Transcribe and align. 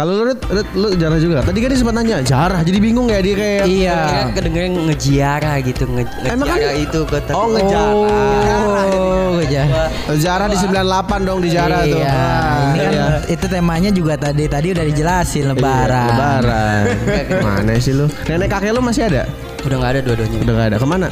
Kalau 0.00 0.16
lu, 0.16 0.22
Rit, 0.26 0.40
Rit, 0.48 0.68
lu 0.72 0.96
jarah 0.96 1.20
juga. 1.20 1.44
Tadi 1.44 1.60
kan 1.60 1.68
dia 1.68 1.76
sempat 1.76 1.92
nanya 1.92 2.24
jarah, 2.24 2.64
jadi 2.64 2.78
bingung 2.80 3.06
ya 3.06 3.20
dia 3.20 3.34
kayak. 3.36 3.64
Iya. 3.68 3.98
Kira 4.00 4.22
kedengeran 4.32 4.72
ngejiara 4.88 5.52
gitu 5.60 5.82
nge 5.84 6.02
Emang 6.24 6.48
kan- 6.48 6.56
ngejiara 6.56 6.72
itu 6.74 7.00
kata 7.04 7.30
Oh 7.30 7.46
ngejarah. 7.46 7.92
Oh, 7.92 9.28
gejala. 9.36 9.82
Jarah 10.16 10.46
di 10.48 10.56
98 10.56 11.20
dong 11.20 11.38
di 11.38 11.50
jarah 11.50 11.84
tuh. 11.84 12.00
Iya, 12.00 12.08
Ah, 12.10 12.56
ini 12.66 12.78
kan 12.80 12.92
iya. 12.92 13.06
itu 13.28 13.44
temanya 13.44 13.90
juga 13.90 14.16
tadi 14.16 14.48
tadi 14.48 14.72
udah 14.72 14.84
dijelasin 14.86 15.44
Iya, 15.44 15.50
lebaran. 15.52 16.08
lebaran. 16.08 16.82
Mana 17.44 17.72
sih 17.76 17.92
lu? 17.92 18.08
Nenek 18.24 18.48
kakek 18.48 18.72
lu 18.72 18.80
masih 18.80 19.04
ada? 19.06 19.28
udah 19.60 19.76
nggak 19.76 19.92
ada 19.92 20.00
dua-duanya 20.00 20.38
Udah 20.40 20.54
gak 20.56 20.66
ada. 20.66 20.76
Ke 20.76 20.86
mana? 20.88 21.08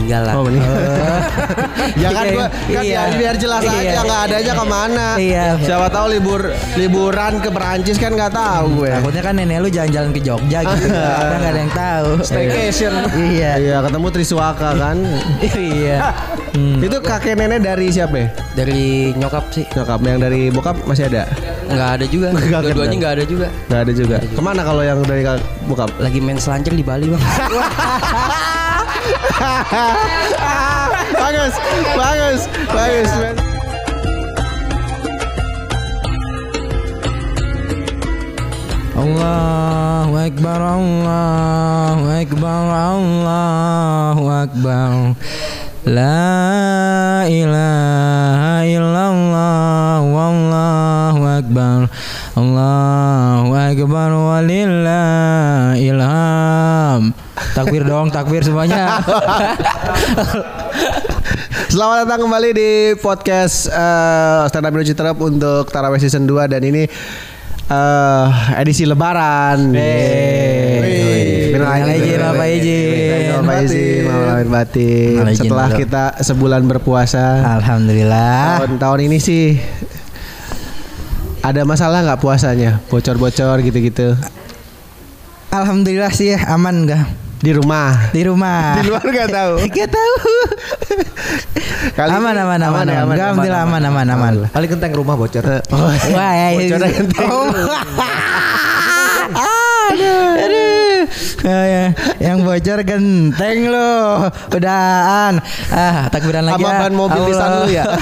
Meninggal 0.00 0.22
lah 0.22 0.34
Oh 0.34 0.42
meninggal. 0.42 0.72
ya 2.02 2.08
kan 2.10 2.24
gua 2.30 2.46
kan 2.48 2.82
Iya. 2.82 3.00
biar, 3.02 3.10
biar 3.14 3.34
jelas 3.36 3.60
Iya. 3.62 3.72
aja 3.76 4.00
nggak 4.00 4.20
adanya 4.24 4.52
ke 4.54 4.64
mana. 4.64 5.06
Iya. 5.14 5.44
Siapa 5.60 5.86
tahu 5.88 6.06
libur 6.08 6.40
liburan 6.74 7.32
ke 7.38 7.48
Perancis 7.48 7.96
kan 7.96 8.12
nggak 8.12 8.32
tahu 8.32 8.64
gue. 8.78 8.90
Takutnya 8.90 9.22
kan 9.22 9.34
nenek 9.34 9.58
lu 9.58 9.68
jalan-jalan 9.68 10.10
ke 10.10 10.20
Jogja 10.20 10.58
gitu. 10.62 10.84
Kita 10.88 11.36
nggak 11.36 11.52
ada 11.52 11.60
yang 11.60 11.72
tahu. 11.72 12.08
Staycation. 12.22 12.92
Iya. 13.12 13.50
Iya 13.60 13.76
ketemu 13.82 14.06
Triswaka 14.08 14.70
kan. 14.72 14.96
Iya. 15.60 15.96
Itu 16.80 16.96
kakek 16.98 17.36
nenek 17.36 17.60
dari 17.60 17.86
siapa? 17.90 18.16
ya? 18.16 18.28
dari 18.52 19.14
nyokap 19.14 19.46
sih 19.50 19.62
Nyokap 19.70 20.00
yang 20.02 20.18
dari 20.18 20.50
bokap 20.50 20.74
masih 20.82 21.06
ada? 21.06 21.22
nggak 21.70 21.90
ada 21.94 22.04
juga 22.04 22.28
Nggak 22.32 22.60
dua-duanya 22.64 22.90
ada. 22.90 22.98
nggak 22.98 23.12
ada 23.12 23.24
juga 23.24 23.46
Nggak 23.68 23.80
ada 23.80 23.92
juga. 23.92 24.16
Ke 24.20 24.40
mana 24.40 24.60
kalau 24.62 24.82
yang 24.82 24.98
dari 25.02 25.22
bokap? 25.64 25.90
lagi 25.96 26.18
main 26.18 26.36
selancar 26.36 26.72
di 26.72 26.82
Bali 26.82 27.06
bang 27.06 27.22
bagus, 31.20 31.54
bagus, 31.96 32.40
bagus. 32.68 33.10
Allahu 39.00 40.12
Akbar 40.12 40.60
Allahu 40.60 42.04
Akbar 42.20 42.64
Allahu 42.68 44.24
Akbar. 44.28 45.16
La 45.88 47.24
ilaha 47.24 48.60
illallah 48.68 50.04
Wallahu 50.04 51.22
Akbar. 51.24 51.88
Allahu 52.36 53.56
Akbar 53.56 54.10
Walillah 54.12 55.80
ilham 55.80 57.16
Takbir 57.56 57.82
dong, 57.88 58.12
takbir 58.12 58.44
semuanya. 58.44 59.00
Selamat 61.72 62.04
datang 62.04 62.28
kembali 62.28 62.50
di 62.52 62.70
podcast 63.00 63.70
uh, 63.72 64.44
Stand 64.50 64.66
Up 64.68 64.72
Indonesia 64.74 64.96
Terap 64.96 65.16
untuk 65.22 65.70
Tarawih 65.72 66.02
Season 66.02 66.26
2 66.26 66.50
dan 66.50 66.62
ini 66.66 66.84
eh, 67.70 68.26
edisi 68.60 68.84
Lebaran. 68.84 69.72
Minal 69.72 71.68
aidin, 71.70 71.86
aidin, 71.86 72.18
wal 72.20 72.34
wal 72.34 72.36
faizin. 72.42 73.40
Faizin, 73.46 74.04
lahir 74.10 74.48
batin. 74.50 75.14
Setelah 75.32 75.68
kita 75.74 76.04
sebulan 76.20 76.62
berpuasa, 76.68 77.40
Alhamdulillah. 77.62 78.66
Tahun-tahun 78.66 79.00
ini 79.06 79.18
sih 79.22 79.56
ada 81.40 81.64
masalah 81.64 82.04
nggak 82.04 82.20
puasanya? 82.20 82.84
Bocor-bocor 82.92 83.64
gitu-gitu. 83.64 84.18
Alhamdulillah 85.50 86.14
sih 86.14 86.34
aman 86.34 86.86
enggak 86.86 87.29
di 87.40 87.52
rumah. 87.56 88.12
di 88.12 88.22
rumah. 88.28 88.76
Di 88.80 88.84
luar 88.88 89.00
nggak 89.00 89.30
tahu. 89.32 89.54
Gak 89.76 89.88
tahu. 89.88 90.14
Kali 91.96 92.12
aman, 92.12 92.36
ini 92.36 92.42
aman, 92.44 92.60
aman, 92.60 92.84
ya, 92.84 93.00
aman. 93.04 93.16
Alhamdulillah 93.16 93.62
aman, 93.64 93.82
aman, 93.88 94.06
aman. 94.12 94.34
Paling 94.52 94.70
genteng 94.76 94.92
rumah 94.92 95.16
bocor. 95.16 95.64
Wah, 95.72 96.32
ya, 96.36 96.48
Bocornya 96.60 96.90
genteng. 96.92 97.28
Oh. 97.32 97.48
aduh, 99.90 100.36
aduh. 100.36 100.69
Ah, 101.46 101.64
ya. 101.66 101.84
Yang 102.20 102.38
bocor 102.44 102.78
genteng 102.84 103.58
lo. 103.70 104.28
Udahan. 104.52 105.40
Ah, 105.72 106.08
takbiran 106.12 106.44
lagi. 106.46 106.60
Sama 106.60 106.70
ah. 106.70 106.78
ban 106.84 106.94
mobil 106.94 107.22
di 107.28 107.32
lu 107.32 107.68
ya. 107.70 107.84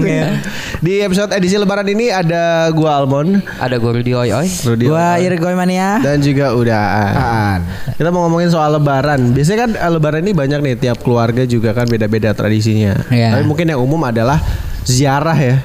Iya. 0.00 0.42
Di 0.80 1.04
episode 1.04 1.30
edisi 1.36 1.56
lebaran 1.60 1.86
ini 1.86 2.08
ada 2.08 2.68
gua 2.72 3.02
Almon, 3.02 3.40
ada 3.60 3.76
gue 3.76 3.90
Rudi 4.00 4.12
Oi 4.16 4.30
Oi 4.32 4.48
Rudi 4.64 4.84
Gua 4.88 5.20
Irgoy 5.20 5.54
Mania. 5.54 6.00
dan 6.00 6.18
juga 6.24 6.52
Udaan. 6.56 7.12
Apaan? 7.14 7.60
Kita 7.94 8.08
mau 8.10 8.26
ngomongin 8.26 8.50
soal 8.50 8.80
lebaran. 8.80 9.32
Biasanya 9.36 9.58
kan 9.68 9.70
eh, 9.76 9.90
lebaran 9.92 10.20
ini 10.24 10.32
banyak 10.32 10.58
nih 10.60 10.74
tiap 10.80 10.98
keluarga 11.04 11.44
juga 11.44 11.76
kan 11.76 11.86
beda-beda 11.86 12.32
tradisinya. 12.32 12.96
Iya. 13.12 13.38
Tapi 13.38 13.44
mungkin 13.46 13.66
yang 13.70 13.80
umum 13.80 14.00
adalah 14.02 14.40
ziarah 14.84 15.36
ya. 15.36 15.56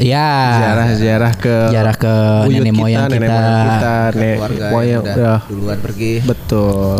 Iya. 0.00 0.28
Ziarah 0.56 0.88
ziarah 0.96 1.32
ke 1.36 1.56
Ziarah 1.68 1.96
ke 1.96 2.14
nenek 2.48 2.72
moyang 2.72 3.06
nenek 3.12 3.28
kita. 3.28 3.36
moyang 3.36 3.60
kita, 3.68 3.96
nenek 4.16 4.38
moyang 4.72 5.02
udah 5.04 5.14
udah. 5.16 5.38
duluan 5.52 5.78
pergi. 5.80 6.12
Betul. 6.24 6.96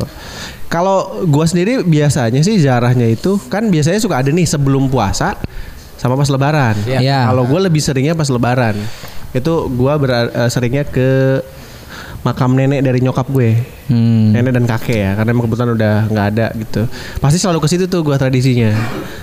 Kalau 0.69 0.99
gua 1.29 1.45
sendiri 1.45 1.85
biasanya 1.85 2.41
sih 2.41 2.57
ziarahnya 2.57 3.09
itu 3.09 3.37
kan 3.49 3.69
biasanya 3.69 4.01
suka 4.01 4.21
ada 4.25 4.29
nih 4.33 4.45
sebelum 4.45 4.89
puasa 4.89 5.37
sama 5.97 6.17
pas 6.17 6.29
lebaran. 6.29 6.77
Iya. 6.85 7.29
Kalau 7.29 7.45
gue 7.45 7.61
lebih 7.63 7.79
seringnya 7.79 8.13
pas 8.13 8.29
lebaran. 8.29 8.77
Itu 9.33 9.69
gua 9.73 9.97
ber- 9.97 10.33
eh, 10.33 10.49
seringnya 10.49 10.85
ke 10.85 11.41
makam 12.23 12.55
nenek 12.55 12.81
dari 12.85 13.01
nyokap 13.01 13.29
gue. 13.29 13.57
Hmm. 13.91 14.33
Nenek 14.33 14.53
dan 14.55 14.65
kakek 14.65 14.99
ya, 14.99 15.11
karena 15.19 15.31
emang 15.35 15.45
kebetulan 15.51 15.71
udah 15.75 15.95
nggak 16.09 16.27
ada 16.37 16.47
gitu. 16.55 16.83
Pasti 17.19 17.37
selalu 17.37 17.59
ke 17.61 17.69
situ 17.69 17.85
tuh 17.89 18.01
gua 18.01 18.17
tradisinya. 18.17 18.73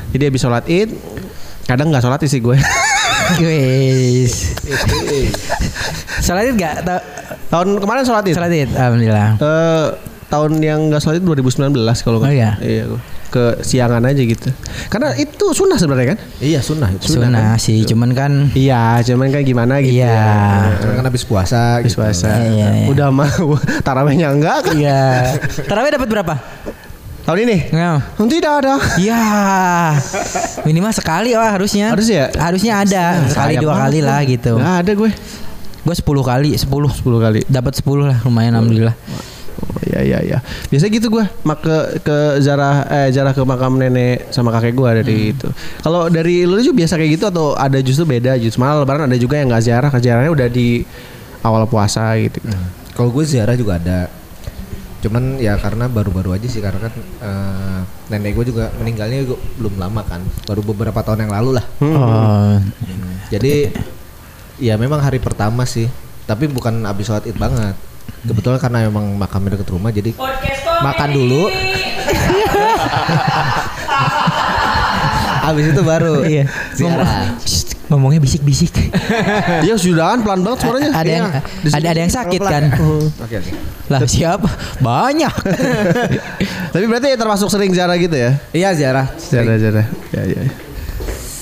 Jadi 0.09 0.23
habis 0.25 0.41
sholat 0.41 0.65
id, 0.67 0.89
kadang 1.65 1.89
nggak 1.89 2.01
sholat 2.01 2.19
sih 2.25 2.41
gue. 2.41 2.57
Wis. 3.37 4.33
Salat 6.19 6.49
id 6.49 6.57
enggak? 6.57 6.81
Tahun 7.49 7.67
kemarin 7.77 8.01
sholat 8.01 8.25
id. 8.25 8.33
Salat 8.33 8.51
id. 8.51 8.69
Alhamdulillah. 8.71 9.29
Eh, 9.37 9.85
tahun 10.27 10.51
yang 10.59 10.89
nggak 10.89 11.01
sholat 11.01 11.21
id 11.21 11.25
2019 11.25 11.73
kalau 12.01 12.17
nggak 12.19 12.31
Oh, 12.31 12.35
iya? 12.35 12.51
Iya 12.59 12.85
gua. 12.87 13.01
ke 13.29 13.61
siangan 13.61 14.01
aja 14.01 14.25
gitu. 14.25 14.49
Karena 14.89 15.13
itu 15.13 15.53
sunnah 15.53 15.77
sebenarnya 15.77 16.17
kan? 16.17 16.19
Iya 16.41 16.65
sunnah 16.65 16.89
itu. 16.89 17.13
Sunnah 17.13 17.61
sih, 17.61 17.85
cuman 17.85 18.17
kan 18.17 18.49
Iya, 18.57 19.05
cuman 19.05 19.29
kan 19.29 19.45
gimana 19.45 19.85
gitu. 19.85 20.01
Iya. 20.01 20.09
ya. 20.09 20.81
Cuman 20.81 20.93
kan 20.97 21.05
habis 21.13 21.23
puasa. 21.29 21.77
Habis 21.77 21.93
gitu. 21.93 22.01
puasa. 22.01 22.25
Iya, 22.41 22.67
iya. 22.73 22.87
Udah 22.89 23.13
mau 23.13 23.29
tarawehnya 23.85 24.33
enggak 24.33 24.65
kan? 24.65 24.73
Iya. 24.73 25.37
Tarawih 25.61 25.93
dapat 25.93 26.09
berapa? 26.09 26.33
Tahun 27.25 27.39
ini? 27.45 27.57
Ya. 27.71 28.01
Tidak 28.15 28.53
ada. 28.63 28.75
Ya. 28.97 29.23
Minimal 30.63 30.93
sekali 30.95 31.35
wah 31.35 31.51
harusnya. 31.51 31.91
Harus 31.91 32.07
ya? 32.09 32.29
Harusnya 32.37 32.83
ada. 32.83 33.23
Sekali 33.27 33.59
dua 33.59 33.75
banget 33.75 33.83
kali 33.85 33.99
lah 34.03 34.19
gitu. 34.25 34.53
Enggak 34.57 34.77
ada 34.83 34.91
gue. 34.95 35.11
Gue 35.79 35.95
10 35.95 36.05
kali, 36.21 36.49
10. 36.59 36.67
10 36.67 37.25
kali. 37.25 37.39
Dapat 37.47 37.73
10 37.79 38.09
lah, 38.09 38.17
lumayan 38.27 38.59
alhamdulillah. 38.59 38.95
Oh, 39.59 39.81
iya 39.85 39.99
iya 40.01 40.19
iya. 40.23 40.37
Biasa 40.71 40.87
gitu 40.87 41.11
gue 41.11 41.25
mak 41.43 41.59
ke 41.61 41.77
ke 42.01 42.17
jarah 42.39 42.87
eh 42.87 43.07
jarah 43.11 43.35
ke 43.35 43.43
makam 43.43 43.75
nenek 43.75 44.31
sama 44.31 44.55
kakek 44.55 44.73
gue 44.73 44.89
dari 45.03 45.17
itu. 45.35 45.47
Kalau 45.83 46.07
dari 46.07 46.47
lu 46.47 46.57
juga 46.63 46.83
biasa 46.83 46.95
kayak 46.95 47.11
gitu 47.19 47.25
atau 47.27 47.53
ada 47.59 47.77
justru 47.83 48.07
beda 48.07 48.39
justru 48.39 48.63
malah 48.63 48.81
lebaran 48.81 49.11
ada 49.11 49.19
juga 49.19 49.35
yang 49.37 49.51
nggak 49.51 49.63
ziarah, 49.63 49.89
ke 49.91 49.99
ziarahnya 49.99 50.31
udah 50.31 50.47
di 50.47 50.81
awal 51.43 51.67
puasa 51.67 52.15
gitu. 52.17 52.39
Kalau 52.95 53.09
gue 53.11 53.23
ziarah 53.27 53.55
juga 53.55 53.77
ada. 53.79 54.07
Cuman 54.99 55.37
ya 55.37 55.55
karena 55.55 55.87
baru-baru 55.87 56.33
aja 56.33 56.43
sih 56.45 56.59
karena 56.59 56.79
kan 56.81 56.93
eh, 56.97 57.79
nenek 58.09 58.35
gue 58.35 58.45
juga 58.47 58.67
meninggalnya 58.75 59.23
gua- 59.25 59.39
belum 59.55 59.75
lama 59.77 60.01
kan. 60.03 60.19
Baru 60.43 60.59
beberapa 60.61 60.99
tahun 60.99 61.23
yang 61.23 61.33
lalu 61.33 61.49
lah. 61.55 61.65
Oh. 61.79 62.55
Jadi 63.29 63.71
ya 64.57 64.75
memang 64.75 64.99
hari 64.99 65.17
pertama 65.17 65.63
sih. 65.63 65.87
Tapi 66.23 66.45
bukan 66.45 66.83
habis 66.83 67.05
sholat 67.05 67.25
id 67.25 67.35
banget. 67.35 67.73
Kebetulan 68.19 68.59
karena 68.59 68.83
memang 68.85 69.15
makamnya 69.15 69.55
deket 69.55 69.71
rumah 69.71 69.89
jadi 69.89 70.11
makan 70.81 71.09
dulu. 71.09 71.47
Habis 75.39 75.65
itu 75.67 75.81
baru 75.81 76.21
Iya. 76.21 76.45
ziarah. 76.75 77.33
Ngomongnya 77.89 78.19
bisik-bisik. 78.19 78.69
Iya 79.65 79.75
sudahan 79.75 80.21
pelan 80.21 80.41
banget 80.41 80.59
suaranya. 80.61 80.89
ada 80.93 81.09
yang 81.09 81.25
Iya. 81.27 81.73
ada 81.73 81.87
ada 81.89 81.99
yang 81.99 82.13
sakit 82.13 82.39
kan? 82.39 82.63
Oke 83.19 83.35
oke. 83.35 83.51
Lah 83.89 83.99
siapa? 84.05 84.45
Banyak. 84.79 85.33
Tapi 86.73 86.85
berarti 86.85 87.17
termasuk 87.17 87.49
sering 87.49 87.73
ziarah 87.73 87.97
gitu 87.97 88.13
ya? 88.13 88.37
Iya 88.51 88.69
ziarah. 88.71 89.05
Jarah 89.19 89.57
jarah. 89.57 89.85
Ya 90.11 90.21
ya. 90.23 90.41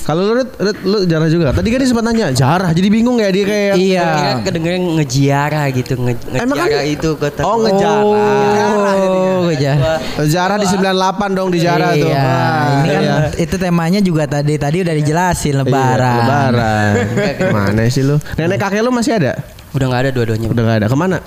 Kalau 0.08 0.24
lu 0.24 0.32
Rit, 0.34 0.48
Rit, 0.56 0.78
lu 0.82 1.04
jarah 1.04 1.28
juga. 1.28 1.52
Tadi 1.52 1.68
kan 1.68 1.78
dia 1.78 1.84
sempat 1.86 2.00
nanya 2.02 2.32
jarah, 2.32 2.72
jadi 2.72 2.88
bingung 2.88 3.20
ya 3.20 3.28
dia 3.28 3.44
kayak. 3.44 3.74
Iya. 3.76 4.08
kira 4.08 4.32
kedengeran 4.40 4.82
ngejiara 4.96 5.62
gitu 5.70 5.92
nge 5.94 6.12
Emang 6.34 6.56
kan- 6.56 6.64
ngejiara 6.64 6.80
itu 6.88 7.10
kata 7.14 7.40
Oh 7.44 7.56
ngejarah. 7.60 8.04
Oh, 8.08 9.38
ngejarah. 9.44 9.98
Jarah 10.24 10.56
di 10.56 10.64
98 10.66 11.28
dong 11.30 11.48
di 11.52 11.60
jarah 11.60 11.92
tuh. 11.92 12.08
Iya, 12.08 12.24
Ah, 12.24 12.64
ini 12.74 12.88
kan 12.88 13.02
iya. 13.02 13.16
itu 13.36 13.54
temanya 13.54 14.00
juga 14.00 14.24
tadi 14.24 14.56
tadi 14.56 14.80
udah 14.80 14.94
dijelasin 14.96 15.54
lebaran. 15.58 16.00
Iya, 16.00 16.20
lebaran. 16.24 16.92
Mana 17.60 17.82
sih 17.86 18.00
lu? 18.00 18.16
Nenek 18.34 18.56
kakek 18.58 18.80
lu 18.80 18.88
masih 18.88 19.12
ada? 19.14 19.36
udah 19.68 19.84
nggak 19.84 20.00
ada 20.00 20.10
dua-duanya 20.10 20.48
Udah 20.48 20.62
gak 20.64 20.76
ada. 20.80 20.86
Ke 20.88 20.96
mana? 20.96 21.18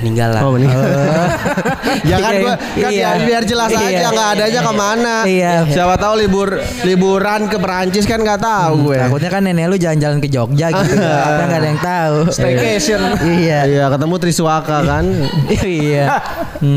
Meninggal 0.00 0.28
lah. 0.30 0.40
Oh 0.42 0.52
meninggal. 0.52 0.80
ya 2.10 2.16
kan 2.18 2.32
gua 2.38 2.54
kan 2.56 2.90
Iya. 2.90 3.08
ya 3.16 3.24
biar 3.24 3.42
jelas 3.42 3.70
Iya. 3.70 3.80
aja 3.80 4.06
nggak 4.10 4.28
adanya 4.32 4.60
ke 4.60 4.72
mana. 4.72 5.14
Iya. 5.24 5.52
Siapa 5.66 5.94
tahu 5.96 6.14
libur 6.16 6.48
liburan 6.82 7.40
ke 7.46 7.56
Perancis 7.56 8.04
kan 8.04 8.18
nggak 8.18 8.38
tahu 8.38 8.72
gue. 8.86 8.98
Takutnya 8.98 9.30
kan 9.30 9.42
nenek 9.42 9.64
lu 9.66 9.76
jalan-jalan 9.76 10.18
ke 10.18 10.28
Jogja 10.28 10.66
gitu. 10.68 10.94
Kita 11.26 11.42
nggak 11.42 11.60
ada 11.60 11.68
yang 11.68 11.80
tahu. 11.80 12.16
Staycation. 12.28 13.00
Iya. 13.22 13.58
Iya 13.66 13.84
ketemu 13.88 14.14
Triswaka 14.16 14.78
kan. 14.82 15.04
Iya. 15.66 16.04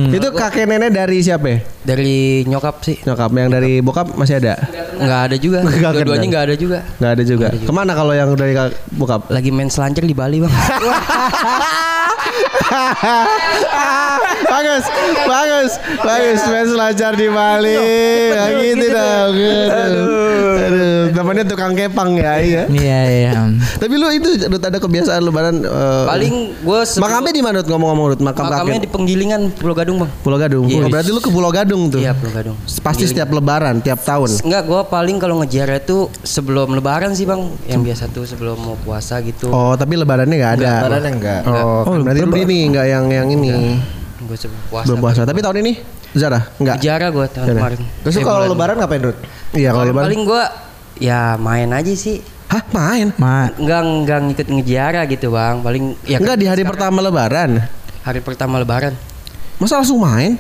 Itu 0.10 0.28
kakek 0.32 0.66
nenek 0.66 0.92
dari 0.92 1.20
siapa? 1.20 1.46
ya? 1.46 1.58
Dari 1.82 2.44
nyokap 2.46 2.82
sih. 2.82 2.98
Nyokap 3.02 3.30
yang 3.32 3.50
dari 3.50 3.80
bokap 3.80 4.14
masih 4.14 4.38
ada? 4.38 4.60
Nggak 4.96 5.22
ada 5.26 5.36
juga. 5.36 5.60
Dua-duanya 5.64 6.28
nggak 6.28 6.46
ada 6.46 6.56
juga. 6.56 6.78
Nggak 6.98 7.12
ada 7.12 7.24
juga. 7.24 7.48
Ke 7.54 7.72
mana 7.72 7.92
kalau 7.94 8.12
yang 8.12 8.30
dari 8.34 8.54
bokap? 8.92 9.30
Lagi 9.30 9.50
main 9.50 9.70
selancar 9.70 10.04
di 10.04 10.14
Bali 10.14 10.42
bang. 10.42 10.54
bagus, 14.52 14.84
bagus, 15.26 15.72
bagus. 16.04 16.40
Main 16.50 16.68
selancar 16.68 17.14
di 17.16 17.28
Bali. 17.32 17.76
Nah, 18.36 18.48
gitu 18.62 18.86
dong. 18.92 19.34
Aduh, 19.70 20.66
aduh. 20.66 21.04
Namanya 21.16 21.44
tukang 21.48 21.74
kepang 21.74 22.16
ya, 22.20 22.34
iya. 22.40 22.64
Iya 22.70 23.00
iya. 23.10 23.32
Tapi 23.80 23.94
lu 23.96 24.08
itu 24.14 24.30
Rut, 24.50 24.64
ada 24.64 24.78
kebiasaan 24.78 25.22
lebaran 25.24 25.56
eh, 25.64 26.06
Paling 26.08 26.36
gue 26.64 26.80
Makamnya 27.00 27.34
di 27.34 27.44
mana 27.44 27.60
ngomong-ngomong 27.64 28.06
Rut? 28.16 28.22
Makam 28.22 28.46
makamnya 28.48 28.78
kakek. 28.80 28.86
di 28.86 28.90
Penggilingan 28.92 29.42
Pulau 29.56 29.76
Gadung 29.76 29.98
bang. 30.04 30.12
Pulau 30.22 30.38
Gadung. 30.40 30.66
Iya. 30.68 30.84
Oh, 30.86 30.90
berarti 30.92 31.10
lu 31.12 31.22
ke 31.22 31.32
Pulau 31.32 31.52
Gadung 31.52 31.82
tuh. 31.90 32.00
Iya 32.00 32.12
Pulau 32.16 32.34
Gadung. 32.34 32.58
Pasti 32.84 33.04
setiap 33.08 33.30
lebaran, 33.34 33.82
tiap 33.82 34.04
tahun. 34.04 34.30
Enggak, 34.44 34.64
gue 34.68 34.82
paling 34.88 35.18
kalau 35.18 35.42
ngejar 35.42 35.70
itu 35.80 36.08
sebelum 36.22 36.76
lebaran 36.76 37.16
sih 37.16 37.26
bang. 37.26 37.42
Yang 37.68 37.82
biasa 37.92 38.04
tuh 38.12 38.24
sebelum 38.28 38.58
mau 38.60 38.76
puasa 38.80 39.20
gitu. 39.24 39.50
Oh, 39.50 39.74
tapi 39.76 39.96
lebarannya 39.98 40.36
nggak 40.36 40.54
ada. 40.62 40.72
Lebarannya 40.86 41.12
enggak. 41.12 41.42
Oh, 41.48 41.82
kan 41.88 42.02
berarti 42.06 42.22
Rudi 42.26 42.44
nih 42.50 42.62
nggak 42.68 42.86
yang 42.88 43.06
yang 43.08 43.28
ini. 43.30 43.78
Gue 44.20 44.36
sebelum 44.36 44.62
puasa. 44.68 44.86
Belum 44.86 45.00
puasa. 45.00 45.22
Tapi 45.24 45.40
tahun 45.40 45.58
ini 45.62 45.74
Zara 46.12 46.42
nggak. 46.52 46.76
Ngejar 46.76 47.02
gue 47.08 47.26
tahun 47.30 47.46
Ngejar. 47.46 47.56
kemarin. 47.56 47.80
Terus 48.02 48.14
lu 48.14 48.20
Eh, 48.20 48.26
kalau 48.26 48.46
lebaran 48.46 48.76
ngapain, 48.76 49.02
Rut? 49.04 49.18
Iya 49.52 49.70
kalau 49.72 49.86
lebaran. 49.88 50.06
Paling 50.06 50.24
gue 50.26 50.44
ya 51.00 51.20
main 51.38 51.70
aja 51.70 51.94
sih. 51.94 52.18
Hah 52.50 52.66
main? 52.72 53.14
Ma, 53.16 53.54
Enggak 53.54 53.82
enggak 53.86 54.20
ngikut 54.26 54.48
ngejiara 54.50 55.02
gitu 55.06 55.30
bang. 55.30 55.62
Paling 55.62 55.94
ya 56.04 56.18
Enggak 56.18 56.36
di 56.36 56.46
hari 56.46 56.64
pertama 56.64 56.98
lebaran. 57.00 57.62
hari 58.00 58.20
pertama 58.20 58.58
lebaran. 58.58 58.98
Masa 59.56 59.78
langsung 59.78 60.02
main? 60.02 60.34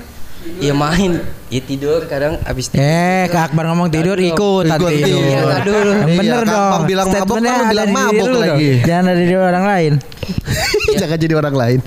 Ya 0.58 0.72
main, 0.72 1.20
ya 1.48 1.60
tidur 1.60 2.08
kadang 2.08 2.40
abis 2.42 2.72
tidur. 2.72 2.80
eh 2.82 3.28
Kak 3.28 3.52
Akbar 3.52 3.68
ngomong 3.68 3.92
tidur 3.92 4.16
ikut 4.16 4.64
Ikut 4.64 4.72
tadi 4.72 4.96
tidur. 4.98 5.20
Iya, 5.20 5.40
Iya, 5.44 5.58
dulu. 5.62 5.92
Iya, 5.92 6.16
bener 6.16 6.42
dong. 6.48 6.80
Bilang 6.88 7.06
mabok, 7.06 7.20
Statementnya 7.20 7.52
kan 7.52 7.60
lu 7.60 7.68
ada 7.68 7.70
bilang 7.70 7.84
di 7.84 7.92
diri 7.92 8.00
mabok 8.00 8.26
lu 8.26 8.32
dong. 8.32 8.42
lagi. 8.48 8.70
Jangan 8.82 9.06
ada 9.06 9.20
di 9.22 9.36
orang 9.36 9.66
lain. 9.68 9.94
Jangan 10.98 11.18
jadi 11.20 11.34
orang 11.36 11.56
lain. 11.56 11.80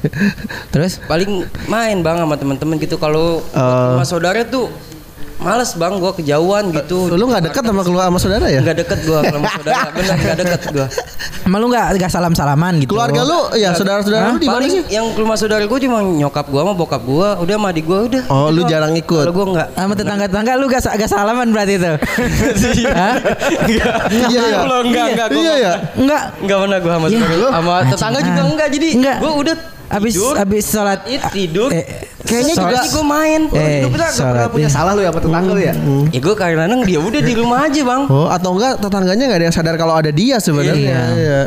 Terus 0.70 1.02
Paling 1.02 1.42
main 1.66 1.96
bang 2.00 2.16
sama 2.20 2.34
teman-teman 2.36 2.76
gitu. 2.78 2.96
Kalau 2.96 3.42
Eh. 3.42 3.90
sama 3.96 4.04
saudara 4.04 4.44
tuh 4.44 4.70
males 5.42 5.70
bang. 5.76 5.92
Gue 6.00 6.12
kejauhan 6.22 6.64
gitu. 6.72 6.98
Lu 7.12 7.24
nggak 7.28 7.52
dekat 7.52 7.62
sama 7.66 7.82
keluarga 7.84 8.08
sama 8.08 8.18
saudara 8.18 8.46
ya? 8.48 8.60
Nggak 8.64 8.78
deket 8.86 8.98
gue 9.04 9.18
kalau 9.20 9.38
sama 9.38 9.50
saudara. 9.60 9.88
Bener 9.96 10.16
nggak 10.16 10.36
deket 10.40 10.62
gue. 10.72 10.86
Emang 11.42 11.58
lu 11.58 11.66
nggak 11.68 11.86
nggak 11.98 12.10
salam 12.10 12.32
salaman 12.32 12.74
gitu? 12.80 12.94
Keluarga 12.94 13.20
lu 13.26 13.40
ya 13.58 13.74
saudara-saudara 13.76 14.32
lu 14.32 14.38
di 14.38 14.48
mana 14.48 14.66
sih? 14.70 14.82
yang 14.88 15.10
rumah 15.18 15.36
saudara 15.36 15.66
gue 15.66 15.78
cuma 15.82 15.98
nyokap 16.00 16.46
gue 16.48 16.60
sama 16.62 16.72
bokap 16.72 17.02
gue. 17.02 17.28
Udah 17.42 17.54
sama 17.58 17.68
adik 17.74 17.84
gue 17.84 17.98
udah. 18.08 18.22
Oh, 18.30 18.48
lu 18.48 18.62
Gitu 18.62 18.78
jarang 18.78 18.94
ikut. 18.94 19.24
Kalau 19.26 19.34
gue 19.34 19.46
nggak. 19.58 19.68
sama 19.74 19.94
tetangga-tetangga 19.98 20.52
lu 20.54 20.66
gak, 20.70 20.82
gak 20.86 21.10
salaman 21.10 21.48
berarti 21.50 21.74
itu? 21.76 21.92
Hah? 22.98 23.14
Iya 23.66 24.40
ya. 24.46 24.58
Kalau 24.62 24.78
enggak, 24.86 25.06
enggak, 25.12 25.28
gua 25.28 25.42
Iya 25.42 25.54
ya. 25.58 25.72
Enggak. 25.98 26.22
Enggak 26.38 26.58
pernah 26.62 26.78
gue 26.78 26.92
sama 26.94 27.06
saudara 27.10 27.34
lu? 27.34 27.48
Sama 27.50 27.74
tetangga 27.90 28.18
juga 28.22 28.42
enggak. 28.46 28.68
Jadi 28.70 28.88
gue 29.02 29.32
udah 29.34 29.56
Abis 29.92 30.16
tidur, 30.16 30.34
abis 30.40 30.64
sholat 30.72 31.04
Id, 31.04 31.20
tidur. 31.36 31.68
Kayaknya 32.32 32.54
juga 32.56 32.78
gue 32.88 33.04
main. 33.04 33.40
Eh, 33.52 33.80
nggak 33.84 34.10
sholat 34.16 34.32
pernah 34.32 34.48
punya 34.48 34.68
salah 34.72 34.92
lu 34.96 35.04
ya 35.04 35.10
sama 35.12 35.20
tetangga 35.20 35.52
lu 35.52 35.60
ya? 35.60 35.74
Ya 36.08 36.20
gue 36.24 36.34
kadang-kadang 36.34 36.80
dia 36.88 36.98
udah 36.98 37.20
di 37.20 37.34
rumah 37.36 37.58
aja 37.68 37.80
bang. 37.84 38.02
Oh, 38.08 38.28
atau 38.32 38.50
enggak 38.56 38.80
tetangganya 38.80 39.24
nggak 39.28 39.38
ada 39.38 39.46
yang 39.52 39.56
sadar 39.56 39.74
kalau 39.76 39.94
ada 39.94 40.10
dia 40.10 40.40
sebenarnya. 40.40 40.98
Iya. 41.12 41.40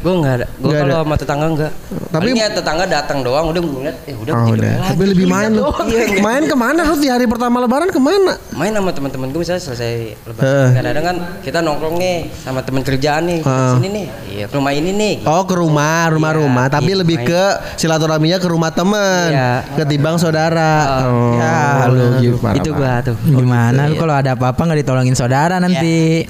Gue 0.00 0.12
nggak 0.16 0.34
ada. 0.34 0.46
Gue 0.56 0.72
kalau 0.72 0.96
sama 1.00 1.14
tetangga 1.14 1.46
enggak. 1.46 1.72
Tapi- 2.10 2.32
Tapi 2.32 2.52
tetangga 2.56 2.84
datang 2.84 3.18
doang 3.20 3.44
udah 3.46 3.60
ngeliat. 3.60 3.96
Eh 4.04 4.14
udah 4.14 4.32
Oh, 4.34 4.46
udah. 4.50 4.72
lagi. 4.74 4.88
Tapi 4.90 5.02
lebih 5.06 5.26
main 5.26 5.50
lu. 5.50 5.62
Iya. 5.86 6.20
Main 6.20 6.42
ke 6.44 6.54
mana 6.54 6.80
lu 6.82 6.96
di 6.96 7.06
hari 7.06 7.24
pertama 7.24 7.58
lebaran 7.58 7.88
ke 7.88 7.98
mana? 7.98 8.34
Main 8.50 8.72
sama 8.72 8.90
teman-teman 8.90 9.28
gue 9.28 9.40
misalnya 9.40 9.60
selesai 9.62 9.92
Eh. 10.10 10.16
lebaran. 10.24 10.68
Kadang-kadang 10.72 11.04
kan 11.04 11.16
kita 11.40 11.58
nongkrong 11.60 11.96
nih 11.96 12.16
sama 12.34 12.60
teman 12.60 12.80
kerjaan 12.80 13.22
nih. 13.24 13.40
Eh. 13.40 13.70
Sini 13.70 13.88
nih. 13.90 14.06
Iya 14.30 14.44
ke 14.46 14.54
rumah 14.54 14.72
ini 14.72 14.90
nih. 14.90 15.14
Oh 15.22 15.42
ke 15.42 15.54
rumah, 15.54 16.08
rumah-rumah. 16.08 16.66
Iya, 16.66 16.74
Tapi 16.74 16.90
iya, 16.90 16.98
lebih 16.98 17.16
main. 17.18 17.28
ke 17.28 17.42
silaturahminya 17.76 18.38
ke 18.38 18.48
rumah 18.48 18.70
temen, 18.70 19.28
Iya. 19.28 19.50
ketimbang 19.76 20.16
saudara. 20.16 20.72
Oh, 21.04 21.36
ya, 21.36 21.86
lu 21.86 21.94
lu 21.94 22.06
gimana? 22.18 22.56
Itu 22.56 22.70
gua 22.72 22.94
tuh. 23.00 23.16
Gimana 23.20 23.80
Iya. 23.82 23.90
lu 23.90 23.94
kalau 23.96 24.14
ada 24.14 24.30
apa-apa 24.32 24.60
nggak 24.62 24.80
ditolongin 24.80 25.12
saudara 25.12 25.58
nanti 25.58 26.24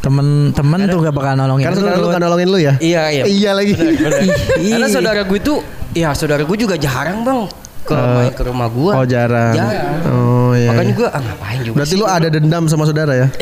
temen-temen 0.00 0.78
tuh 0.90 0.98
gak 1.00 1.14
bakal 1.14 1.32
nolongin 1.38 1.64
Karena 1.70 1.76
lu. 1.76 1.82
saudara 1.82 1.98
lu 2.00 2.08
kan 2.10 2.20
nolongin 2.20 2.48
lu 2.48 2.58
ya? 2.60 2.74
Iya 2.78 3.02
iya. 3.10 3.24
Iya 3.24 3.50
lagi. 3.56 3.72
Karena 4.74 4.88
saudara 4.88 5.20
gue 5.24 5.38
itu, 5.38 5.54
ya 5.96 6.10
saudara 6.12 6.42
gue 6.44 6.56
juga 6.58 6.74
jarang 6.76 7.24
bang 7.24 7.40
ke 7.84 7.92
main 7.92 8.32
ke 8.32 8.42
rumah 8.48 8.68
gue. 8.72 8.92
Oh 8.92 9.04
jarang. 9.04 9.52
Jarang. 9.52 10.00
Oh 10.08 10.52
iya. 10.56 10.70
Makanya 10.72 10.92
iya. 10.92 10.98
gue 10.98 11.08
ah, 11.08 11.20
ngapain 11.20 11.60
juga 11.62 11.76
Berarti 11.80 11.94
sih? 11.94 12.00
lu 12.00 12.06
ada 12.08 12.28
dendam 12.32 12.64
sama 12.66 12.84
saudara 12.88 13.12
ya? 13.14 13.28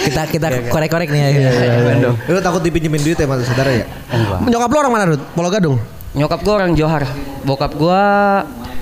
Kita 0.00 0.24
kita 0.32 0.48
korek-korek 0.72 1.12
nih 1.12 1.20
ya. 1.20 1.28
Iya, 1.28 2.08
Lu 2.24 2.40
takut 2.40 2.64
dipinjemin 2.64 3.04
duit 3.04 3.20
ya 3.20 3.28
sama 3.28 3.36
saudara 3.44 3.68
ya? 3.68 3.84
Enggak. 4.08 4.48
Nyokap 4.48 4.68
lu 4.72 4.78
orang 4.80 4.92
mana 4.96 5.04
Rut? 5.12 5.22
Pulau 5.36 5.50
Gadung? 5.52 5.76
Nyokap 6.16 6.40
gue 6.42 6.54
orang 6.56 6.72
Johar, 6.74 7.04
bokap 7.46 7.76
gue 7.78 8.02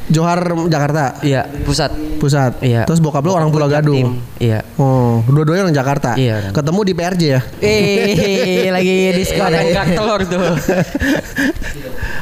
Johar 0.09 0.41
Jakarta 0.73 1.21
iya 1.21 1.45
pusat. 1.65 1.93
pusat. 2.19 2.59
Iya. 2.65 2.89
Terus 2.89 2.99
bokap 2.99 3.23
lu 3.23 3.37
orang 3.37 3.53
Pulau. 3.53 3.69
Gadung. 3.69 4.25
Iya. 4.41 4.65
Oh, 4.81 5.21
dua-duanya 5.29 5.69
orang 5.69 5.77
Jakarta. 5.77 6.17
Iya. 6.17 6.51
Ketemu 6.51 6.81
di 6.83 6.93
PRJ 6.97 7.23
ya? 7.29 7.41
Eh, 7.61 8.73
lagi 8.73 9.13
diskon. 9.13 9.53
Kerak 9.53 9.89
telur 9.93 10.21
tuh. 10.25 10.41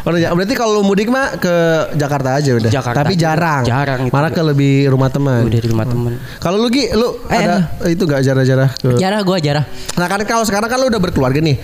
Orang 0.07 0.23
berarti 0.23 0.55
kalau 0.55 0.79
lu 0.79 0.83
mudik 0.87 1.11
mah 1.11 1.35
ke 1.35 1.55
Jakarta 1.99 2.39
aja 2.39 2.55
udah. 2.55 2.71
Jakarta 2.71 3.03
Tapi 3.03 3.19
jarang. 3.19 3.67
Jarang 3.67 4.07
itu. 4.07 4.15
Malah 4.15 4.31
ke 4.31 4.39
lebih 4.39 4.87
rumah 4.87 5.11
teman. 5.11 5.43
Udah 5.51 5.59
di 5.59 5.67
rumah 5.67 5.83
temen. 5.83 6.23
Kalau 6.39 6.63
lu 6.63 6.71
Gi, 6.71 6.95
lu 6.95 7.27
Eh, 7.27 7.43
ada 7.43 7.75
itu 7.91 8.07
gak 8.07 8.23
jarah-jarah 8.23 8.71
Jarah 9.03 9.21
gua 9.27 9.43
jarah. 9.43 9.67
Nah 9.99 10.07
kan 10.07 10.23
kalau 10.23 10.47
sekarang 10.47 10.71
kan 10.71 10.79
lu 10.79 10.87
udah 10.95 11.03
berkeluarga 11.03 11.43
nih. 11.43 11.59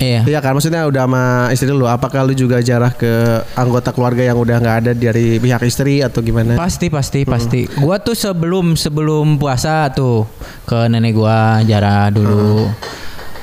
Iya. 0.00 0.24
Iya 0.24 0.40
kan 0.40 0.56
maksudnya 0.56 0.88
udah 0.88 1.04
sama 1.04 1.24
istri 1.52 1.68
lu. 1.68 1.84
Apakah 1.84 2.24
lu 2.24 2.32
juga 2.32 2.56
jarah 2.64 2.88
ke 2.96 3.44
anggota 3.52 3.92
keluarga 3.92 4.24
yang 4.24 4.40
udah 4.40 4.56
nggak 4.56 4.76
ada 4.80 4.92
dari 4.96 5.36
pihak 5.36 5.60
istri 5.68 6.00
atau 6.00 6.24
gimana? 6.24 6.56
Pasti 6.56 6.88
pasti 6.88 7.28
pasti. 7.28 7.68
Gua 7.76 8.00
tuh 8.00 8.16
sebelum 8.16 8.80
sebelum 8.80 9.36
puasa 9.36 9.92
tuh 9.92 10.24
ke 10.64 10.88
nenek 10.88 11.12
gua 11.12 11.60
jarah 11.68 12.08
dulu. 12.08 12.64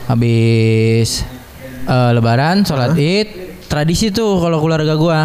Habis 0.10 1.22
eh, 1.86 2.12
lebaran 2.18 2.66
sholat 2.66 2.98
Id, 2.98 3.62
tradisi 3.70 4.10
tuh 4.10 4.42
kalau 4.42 4.58
keluarga 4.58 4.98
gua. 4.98 5.22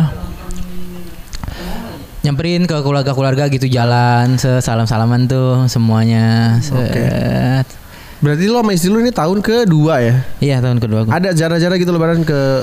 Nyamperin 2.23 2.71
ke 2.71 2.76
keluarga-keluarga 2.87 3.50
gitu 3.50 3.66
jalan, 3.66 4.38
salam-salaman 4.38 5.26
tuh 5.26 5.66
semuanya. 5.66 6.54
Set. 6.62 7.82
Berarti 8.23 8.47
lu 8.47 8.55
sama 8.55 8.71
istri 8.71 8.88
lu 8.95 9.02
ini 9.02 9.11
tahun 9.11 9.43
kedua 9.43 9.95
ya? 9.99 10.17
Iya 10.38 10.62
tahun 10.62 10.79
kedua. 10.79 11.11
Ada 11.11 11.35
jarah-jarah 11.35 11.76
gitu 11.76 11.91
lebaran 11.91 12.23
ke 12.23 12.62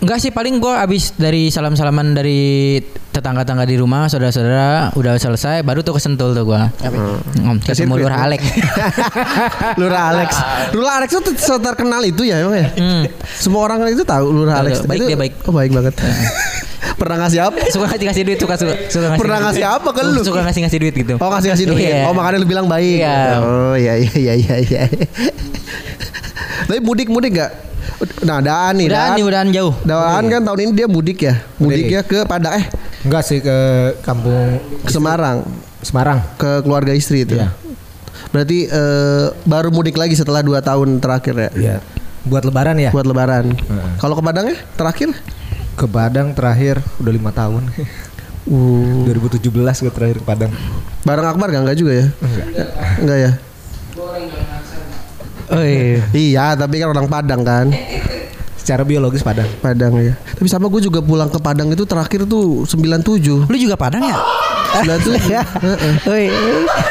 Enggak 0.00 0.16
sih 0.16 0.32
paling 0.32 0.56
gua 0.56 0.80
abis 0.80 1.12
dari 1.12 1.52
salam-salaman 1.52 2.16
dari 2.16 2.80
tetangga-tetangga 3.12 3.68
di 3.68 3.76
rumah 3.76 4.08
saudara-saudara 4.08 4.96
udah 4.96 5.12
selesai 5.14 5.60
baru 5.60 5.84
tuh 5.84 5.92
kesentul 5.92 6.32
tuh 6.32 6.48
gua. 6.48 6.72
Hmm, 6.80 7.60
Ke 7.60 7.76
ketemu 7.76 8.00
Lurah? 8.00 8.24
Alek. 8.24 8.40
Lurah 9.76 10.02
Alex. 10.08 10.30
Lurah 10.76 10.92
Alex 10.98 11.08
tuh 11.12 11.34
terkenal 11.60 12.00
itu 12.00 12.24
ya 12.24 12.40
emang 12.40 12.56
ya? 12.56 12.68
Hmm. 12.72 13.04
Semua 13.28 13.68
orang 13.68 13.84
itu 13.86 14.00
tahu 14.00 14.32
Lurah 14.32 14.56
Tahu, 14.56 14.62
Alex. 14.64 14.74
Baik 14.88 14.98
Itu- 14.98 15.08
dia, 15.12 15.18
baik. 15.20 15.32
Oh 15.44 15.52
baik 15.52 15.70
banget. 15.70 15.94
Pernah 17.00 17.16
ngasih 17.20 17.40
apa? 17.44 17.60
suka 17.68 17.84
ngasih 17.92 18.06
ngasih 18.08 18.22
duit 18.24 18.38
suka 18.40 18.54
suka 18.56 18.72
suka 18.88 19.04
ngasih 19.08 19.20
Pernah 19.20 19.38
ngasih 19.44 19.64
apa 19.64 19.88
ke 19.92 20.00
lu? 20.00 20.20
suka 20.20 20.40
ngasih 20.44 20.60
ngasih 20.64 20.78
duit 20.80 20.94
gitu 20.96 21.14
Oh 21.16 21.28
ngasih 21.28 21.48
ngasih 21.52 21.66
duit. 21.68 21.92
Iya. 21.92 22.08
Oh 22.08 22.16
makanya 22.16 22.40
lu 22.40 22.48
bilang 22.48 22.64
baik. 22.68 23.04
Iya. 23.04 23.20
Oh 23.36 23.76
iya 23.76 24.00
iya 24.00 24.16
iya 24.16 24.32
iya. 24.32 24.56
iya. 24.64 24.82
Tapi 26.68 26.80
mudik 26.80 27.12
mudik 27.12 27.36
gak? 27.36 27.69
Nah 28.20 28.38
Daan 28.38 28.76
nih. 28.76 28.86
udahan 28.86 29.06
Daan. 29.06 29.16
nih 29.16 29.24
udahan 29.24 29.48
jauh 29.50 29.72
Daan 29.80 30.24
kan 30.26 30.40
tahun 30.42 30.58
ini 30.60 30.72
dia 30.74 30.86
mudik 30.86 31.18
ya. 31.20 31.40
Mudiknya 31.56 32.00
ke 32.02 32.24
Padang 32.24 32.52
eh 32.54 32.66
Enggak 33.00 33.22
sih 33.24 33.38
ke 33.38 33.56
kampung 34.00 34.60
ke 34.84 34.90
Semarang 34.90 35.40
Semarang. 35.80 36.20
ke 36.36 36.60
keluarga 36.60 36.92
istri 36.92 37.24
itu. 37.24 37.32
Iya. 37.34 37.48
Berarti 38.30 38.68
eh, 38.68 39.26
baru 39.42 39.68
mudik 39.70 39.96
lagi 39.96 40.12
setelah 40.12 40.40
2 40.40 40.52
tahun 40.60 41.00
terakhir 41.00 41.34
ya. 41.34 41.50
Iya. 41.50 41.76
Buat 42.22 42.44
lebaran 42.44 42.76
ya? 42.76 42.92
Buat 42.92 43.08
lebaran. 43.08 43.48
Heeh. 43.50 43.90
Kalau 43.96 44.12
ke 44.12 44.22
Padang 44.22 44.44
ya 44.46 44.56
terakhir? 44.76 45.08
Ke 45.72 45.86
Padang 45.86 46.36
terakhir 46.36 46.84
udah 46.98 47.08
lima 47.10 47.32
tahun. 47.32 47.72
Uh, 48.42 49.08
2017 49.08 49.48
gue 49.48 49.88
terakhir 49.90 50.16
ke 50.20 50.26
Padang. 50.26 50.52
bareng 51.00 51.24
Akbar 51.26 51.48
gak? 51.48 51.64
Enggak 51.64 51.78
juga 51.78 51.92
ya? 51.94 52.06
Enggak. 52.12 52.46
Enggak 53.00 53.18
ya? 53.18 53.30
oh 55.50 55.64
iya 55.64 56.04
Iya, 56.12 56.46
tapi 56.54 56.76
kan 56.76 56.88
orang 56.90 57.08
Padang 57.08 57.40
kan. 57.40 57.72
Secara 58.60 58.84
biologis 58.84 59.24
Padang. 59.24 59.48
Padang 59.64 59.96
ya. 59.96 60.12
Tapi 60.36 60.48
sama 60.52 60.68
gue 60.68 60.84
juga 60.84 61.00
pulang 61.00 61.32
ke 61.32 61.40
Padang 61.40 61.72
itu 61.72 61.88
terakhir 61.88 62.28
tuh 62.28 62.68
97. 62.68 63.48
Lu 63.48 63.56
juga 63.56 63.80
Padang 63.80 64.04
ya? 64.04 64.16
97. 64.84 65.26
Heeh. 65.64 65.92
Woi, 66.06 66.26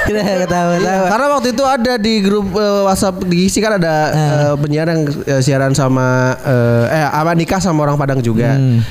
kita 0.10 0.22
ketawa 0.44 0.76
tahu. 0.82 1.04
Karena 1.08 1.26
waktu 1.38 1.48
itu 1.54 1.64
ada 1.64 1.94
di 1.96 2.14
grup 2.20 2.48
eh, 2.58 2.82
WhatsApp 2.90 3.24
di 3.24 3.48
isi 3.48 3.62
kan 3.62 3.80
ada 3.80 3.96
eh, 4.12 4.54
penyiar 4.60 4.90
yang 4.90 5.08
eh, 5.08 5.42
siaran 5.46 5.72
sama 5.78 6.36
eh 6.44 6.86
eh 6.90 7.06
sama 7.08 7.32
nikah 7.38 7.62
sama 7.62 7.80
orang 7.86 7.96
Padang 7.96 8.20
juga. 8.20 8.58
Hmm. 8.58 8.82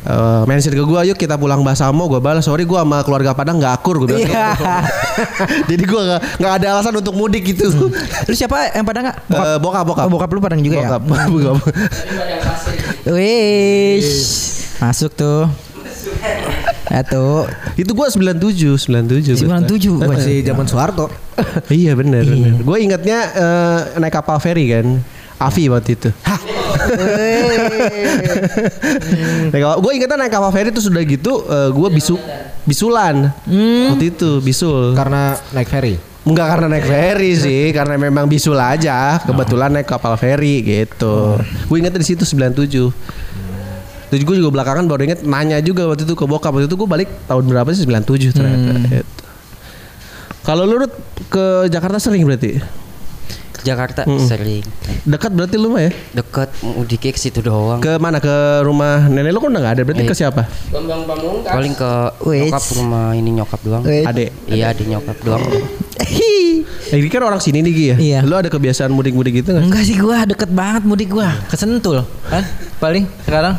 Eh, 0.00 0.42
mention 0.44 0.70
ke 0.70 0.80
gue 0.80 1.00
yuk 1.04 1.18
kita 1.18 1.34
pulang 1.34 1.60
Basamo 1.60 2.06
gue 2.06 2.16
balas 2.18 2.40
sorry 2.40 2.62
gue 2.62 2.74
sama 2.74 3.02
keluarga 3.02 3.34
Padang 3.34 3.58
nggak 3.58 3.74
akur 3.74 3.98
gue 3.98 4.14
bilang 4.14 4.24
gitu. 4.24 4.64
jadi 5.70 5.82
gue 5.84 6.00
nggak 6.38 6.52
ada 6.54 6.66
alasan 6.72 6.94
untuk 6.94 7.12
mudik 7.12 7.42
gitu 7.44 7.66
Lu 8.24 8.32
siapa 8.32 8.70
yang 8.72 8.86
Padang 8.86 9.10
nggak? 9.10 9.18
Bokap. 9.26 9.44
Eh, 9.44 9.58
bokap 9.58 9.84
bokap 9.84 10.04
Oh, 10.04 10.10
bokap 10.10 10.30
lu 10.30 10.40
Padang 10.40 10.60
juga 10.60 10.76
bokap, 10.80 11.02
ya? 11.02 11.26
bokap. 11.26 11.56
Wih, 13.08 14.00
masuk 14.78 15.10
tuh. 15.12 15.50
Satu, 16.88 17.44
itu 17.74 17.90
gue 17.90 18.06
97 18.08 18.80
97 18.80 19.44
gua. 19.44 19.60
97 19.60 19.92
gua 19.92 20.08
Masih 20.08 20.36
zaman 20.40 20.64
Soeharto. 20.64 21.06
iya 21.68 21.92
bener, 21.92 22.22
Iya. 22.22 22.32
bener. 22.48 22.52
gue 22.58 22.76
ingatnya 22.80 23.18
eh, 23.28 23.78
naik 23.98 24.14
kapal 24.14 24.38
feri 24.38 24.72
kan 24.72 24.86
Avi 25.38 25.68
waktu 25.68 25.94
itu 25.94 26.10
gue 29.78 29.92
ingetnya 29.94 30.16
naik 30.16 30.32
kapal 30.32 30.50
feri 30.52 30.68
itu 30.70 30.82
sudah 30.84 31.02
gitu 31.04 31.44
gue 31.48 31.88
bisu 31.92 32.14
bisulan 32.68 33.32
waktu 33.92 34.12
itu 34.12 34.44
bisul 34.44 34.92
Karena 34.92 35.34
naik 35.56 35.68
ferry. 35.72 35.96
Enggak 36.28 36.46
karena 36.52 36.66
naik 36.68 36.84
ferry 36.84 37.32
sih, 37.40 37.72
karena 37.72 37.96
memang 37.96 38.28
bisul 38.28 38.60
aja. 38.60 39.16
Kebetulan 39.24 39.72
naik 39.72 39.88
kapal 39.88 40.12
feri 40.20 40.60
gitu. 40.60 41.40
Gue 41.72 41.76
inget 41.80 41.96
di 41.96 42.04
situ 42.04 42.28
97. 42.28 42.68
Terus 44.12 44.22
gue 44.24 44.36
juga 44.36 44.52
belakangan 44.52 44.84
baru 44.84 45.08
inget 45.08 45.24
nanya 45.24 45.56
juga 45.64 45.88
waktu 45.88 46.04
itu 46.04 46.12
ke 46.12 46.24
bokap 46.28 46.52
waktu 46.52 46.68
itu 46.68 46.76
gue 46.76 46.88
balik 46.88 47.08
tahun 47.24 47.48
berapa 47.48 47.72
sih 47.72 47.88
97 47.88 48.36
ternyata. 48.36 48.72
Gitu. 48.88 49.24
Kalau 50.44 50.68
lu 50.68 50.84
Rut, 50.84 50.92
ke 51.32 51.68
Jakarta 51.72 51.96
sering 51.96 52.24
berarti? 52.28 52.60
Jakarta 53.64 54.06
Mm-mm. 54.06 54.26
sering 54.26 54.64
Dekat 55.08 55.32
berarti 55.32 55.56
lu 55.58 55.72
mah 55.72 55.88
ya? 55.88 55.90
deket 56.14 56.50
mudiknya 56.60 57.10
ke 57.14 57.20
situ 57.20 57.40
doang. 57.40 57.80
Ke 57.80 57.96
mana? 57.96 58.20
Ke 58.20 58.62
rumah 58.62 59.08
nenek 59.08 59.32
lu 59.32 59.40
kan 59.40 59.50
udah 59.54 59.62
gak 59.64 59.74
ada. 59.78 59.82
Berarti 59.88 60.04
ke 60.04 60.14
siapa? 60.14 60.42
Paling 61.48 61.74
ke 61.74 61.92
Wih. 62.28 62.48
nyokap 62.48 62.64
rumah 62.76 63.06
ini 63.16 63.30
nyokap 63.34 63.60
doang. 63.64 63.82
Adek. 63.84 64.30
Iya 64.46 64.68
di 64.76 64.84
nyokap 64.88 65.16
doang. 65.24 65.42
Hi. 65.98 66.62
Eh, 66.88 66.96
ini 66.96 67.08
kan 67.12 67.20
orang 67.24 67.40
sini 67.40 67.60
nih 67.60 67.72
Gi 67.72 67.84
ya? 67.84 67.96
Iya. 67.96 68.18
Lu 68.24 68.34
ada 68.36 68.48
kebiasaan 68.48 68.92
mudik-mudik 68.92 69.42
gitu 69.44 69.56
gak? 69.56 69.64
Enggak 69.64 69.82
sih 69.84 69.96
gua 69.98 70.24
deket 70.24 70.50
banget 70.52 70.82
mudik 70.84 71.08
gua. 71.12 71.32
Kesentul 71.48 72.04
kan? 72.28 72.44
Paling 72.78 73.04
sekarang 73.24 73.56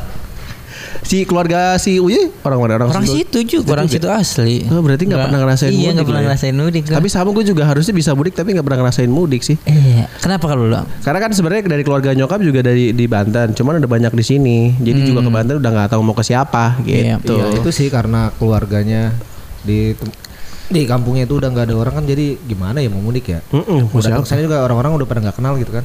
Si 1.09 1.25
keluarga 1.25 1.73
si 1.81 1.97
Uye 1.97 2.29
orang 2.45 2.61
mana? 2.61 2.73
Orang, 2.77 2.93
orang 2.93 3.01
situ 3.01 3.41
juga, 3.41 3.73
orang 3.73 3.89
situ 3.89 4.05
asli. 4.05 4.61
Oh, 4.69 4.77
berarti 4.85 5.09
nggak 5.09 5.17
pernah 5.25 5.39
ngerasain 5.41 5.73
Iya, 5.73 5.89
mudik 5.89 6.05
pernah 6.05 6.21
ya? 6.21 6.25
ngerasain 6.29 6.53
mudik. 6.53 6.83
Tapi 6.85 7.07
sama 7.09 7.29
gue 7.33 7.45
juga 7.49 7.65
harusnya 7.65 7.93
bisa 7.97 8.13
mudik 8.13 8.37
tapi 8.37 8.53
nggak 8.53 8.61
pernah 8.61 8.85
ngerasain 8.85 9.09
mudik 9.09 9.41
sih. 9.41 9.57
Iya. 9.65 10.05
Kenapa 10.21 10.45
kalau 10.53 10.69
lu? 10.69 10.77
Karena 11.01 11.17
kan 11.17 11.33
sebenarnya 11.33 11.65
dari 11.65 11.81
keluarga 11.81 12.13
nyokap 12.13 12.45
juga 12.45 12.61
dari 12.61 12.93
di 12.93 13.05
Banten, 13.09 13.57
cuman 13.57 13.81
ada 13.81 13.89
banyak 13.89 14.13
di 14.13 14.21
sini. 14.21 14.57
Jadi 14.77 15.09
juga 15.09 15.25
ke 15.25 15.31
Banten 15.33 15.57
udah 15.57 15.71
nggak 15.73 15.89
tahu 15.97 16.01
mau 16.05 16.13
ke 16.13 16.21
siapa 16.21 16.77
Iya. 16.85 17.17
gitu. 17.17 17.41
Iya, 17.41 17.57
itu 17.57 17.69
sih 17.73 17.89
karena 17.89 18.29
keluarganya 18.37 19.09
di 19.65 19.97
di 20.69 20.85
kampungnya 20.85 21.25
itu 21.25 21.41
udah 21.41 21.49
nggak 21.49 21.65
ada 21.65 21.75
orang 21.75 21.93
kan 21.97 22.05
jadi 22.05 22.37
gimana 22.45 22.85
ya 22.85 22.93
mau 22.93 23.01
mudik 23.01 23.33
ya? 23.33 23.41
Mm-mm, 23.49 23.89
mau 23.89 23.97
Udah 23.97 24.21
sana 24.21 24.45
juga 24.45 24.61
orang-orang 24.61 24.93
udah 24.93 25.07
pada 25.09 25.25
nggak 25.25 25.41
kenal 25.41 25.57
gitu 25.57 25.73
kan? 25.73 25.81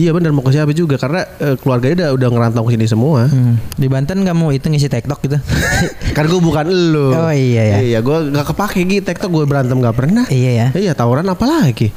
Iya 0.00 0.16
benar 0.16 0.32
mau 0.32 0.40
ke 0.40 0.56
siapa 0.56 0.72
juga 0.72 0.96
karena 0.96 1.28
eh, 1.44 1.60
keluarganya 1.60 2.08
udah 2.08 2.08
udah 2.16 2.28
ngerantau 2.32 2.64
ke 2.64 2.72
sini 2.72 2.86
semua. 2.88 3.28
Hmm. 3.28 3.60
Di 3.76 3.84
Banten 3.84 4.24
kamu 4.24 4.56
itu 4.56 4.72
ngisi 4.72 4.88
TikTok 4.88 5.20
gitu. 5.28 5.36
kan 6.16 6.24
gue 6.24 6.40
bukan 6.40 6.64
elu. 6.72 7.12
Oh, 7.12 7.28
iya, 7.28 7.76
ya. 7.76 7.78
Iya 7.84 7.98
gue 8.00 8.16
nggak 8.32 8.46
kepake 8.56 8.80
gitu. 8.88 9.04
TikTok 9.04 9.28
gue 9.28 9.44
berantem 9.44 9.76
nggak 9.76 9.96
pernah. 9.96 10.24
iya 10.32 10.50
ya. 10.56 10.66
Iya 10.72 10.92
tawuran 10.96 11.28
apa 11.28 11.44
lagi? 11.44 11.92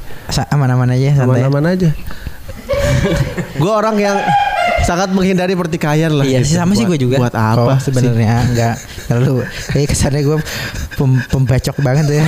Aman-aman 0.52 0.92
aja 0.92 1.24
santai. 1.24 1.40
Aman-aman 1.40 1.64
aja. 1.72 1.88
gue 3.62 3.72
orang 3.72 3.96
yang 3.96 4.16
sangat 4.84 5.08
menghindari 5.16 5.56
pertikaian 5.56 6.12
lah. 6.12 6.28
Iya 6.28 6.44
sih 6.44 6.52
gitu. 6.52 6.60
sama 6.60 6.72
sih 6.76 6.84
Buat- 6.84 6.92
gue 6.92 6.98
juga. 7.00 7.16
Buat 7.24 7.34
apa 7.36 7.72
sih? 7.80 7.88
sebenarnya 7.88 8.36
enggak. 8.52 8.74
Kalau 9.08 9.40
kayak 9.72 9.88
kesannya 9.92 10.20
gue 10.24 10.38
pem 10.94 11.10
pembacok 11.24 11.76
banget 11.78 12.06
ya. 12.10 12.24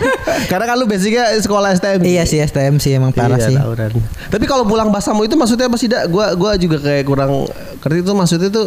Karena 0.50 0.64
kan 0.64 0.76
lu 0.76 0.84
basicnya 0.84 1.28
sekolah 1.36 1.72
STM. 1.72 2.00
iya 2.02 2.22
sih 2.22 2.38
STM 2.38 2.76
sih 2.76 2.92
emang 2.92 3.10
parah 3.10 3.36
Iya, 3.36 3.48
sih. 3.48 3.56
tawuran. 3.56 3.90
Tapi 4.28 4.44
kalau 4.44 4.64
pulang 4.64 4.88
Basamu 4.88 5.24
itu 5.24 5.34
maksudnya 5.34 5.66
apa 5.66 5.76
sih, 5.76 5.86
Dak? 5.86 6.06
Gua 6.06 6.32
gua 6.32 6.54
juga 6.54 6.78
kayak 6.78 7.04
kurang 7.04 7.46
ngerti 7.78 7.98
itu 8.00 8.12
maksudnya 8.12 8.48
itu 8.48 8.64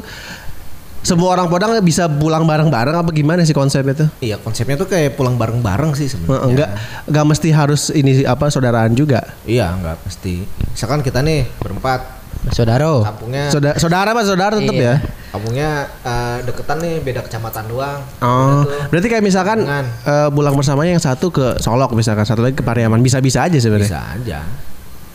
semua 1.03 1.35
orang 1.35 1.51
Padang 1.51 1.75
bisa 1.83 2.07
pulang 2.07 2.47
bareng-bareng 2.47 2.95
apa 2.95 3.11
gimana 3.11 3.43
sih 3.43 3.51
konsepnya 3.51 3.91
tuh? 3.93 4.09
Iya 4.19 4.39
konsepnya 4.39 4.79
tuh 4.79 4.87
kayak 4.87 5.13
pulang 5.13 5.35
bareng-bareng 5.35 5.91
sih 5.93 6.07
sebenarnya. 6.07 6.47
Enggak 6.47 6.69
enggak 7.05 7.25
mesti 7.27 7.49
harus 7.51 7.91
ini 7.91 8.23
apa 8.23 8.47
saudaraan 8.47 8.95
juga. 8.95 9.19
Iya 9.43 9.75
nggak 9.75 9.99
pasti. 9.99 10.47
Misalkan 10.71 11.03
kita 11.03 11.19
nih 11.19 11.43
berempat, 11.59 12.22
Saudara. 12.51 12.99
kampungnya 13.01 13.47
Saudara 13.47 13.75
saudara 13.77 14.09
apa 14.11 14.21
saudara 14.21 14.53
tetap 14.57 14.75
Iya. 14.75 14.83
ya? 14.83 14.95
kampungnya 15.31 15.69
eh, 16.03 16.37
deketan 16.43 16.77
nih 16.77 16.95
beda 16.99 17.21
kecamatan 17.21 17.63
doang. 17.65 17.99
Oh, 18.19 18.61
tuh. 18.61 18.91
berarti 18.91 19.07
kayak 19.07 19.23
misalkan 19.23 19.63
Dengan. 19.63 19.85
eh, 19.85 20.29
pulang 20.29 20.53
bersamanya 20.53 20.91
yang 20.91 21.01
satu 21.01 21.29
ke 21.29 21.57
Solok 21.57 21.93
misalkan, 21.93 22.21
satu 22.21 22.41
lagi 22.41 22.53
ke 22.53 22.61
Pariaman. 22.61 22.99
Bisa-bisa 22.99 23.41
aja 23.41 23.55
sebenarnya. 23.55 23.87
bisa 23.87 24.01
aja. 24.13 24.39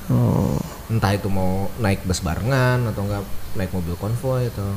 Oh. 0.08 0.56
Entah 0.88 1.12
itu 1.12 1.28
mau 1.28 1.68
naik 1.76 2.02
bus 2.02 2.18
barengan 2.18 2.80
atau 2.88 3.04
enggak 3.04 3.22
naik 3.54 3.70
mobil 3.70 3.92
konvoy 3.94 4.48
atau 4.48 4.72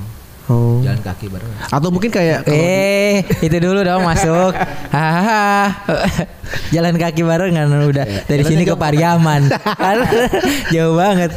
Oh. 0.52 0.84
jalan 0.84 1.00
kaki 1.00 1.32
barengan. 1.32 1.64
Atau 1.72 1.90
mungkin 1.90 2.12
kayak 2.12 2.44
kalau- 2.44 2.60
Eh, 2.60 3.24
itu 3.48 3.58
dulu 3.58 3.80
dong 3.82 4.04
masuk. 4.04 4.52
Hahaha. 4.96 5.72
Jalan 6.70 7.00
kaki 7.00 7.24
barengan 7.24 7.72
udah 7.72 8.28
dari 8.28 8.44
sini 8.44 8.68
ke 8.68 8.76
Pariaman. 8.76 9.48
Kan 9.84 10.04
Jauh 10.70 11.00
banget. 11.00 11.32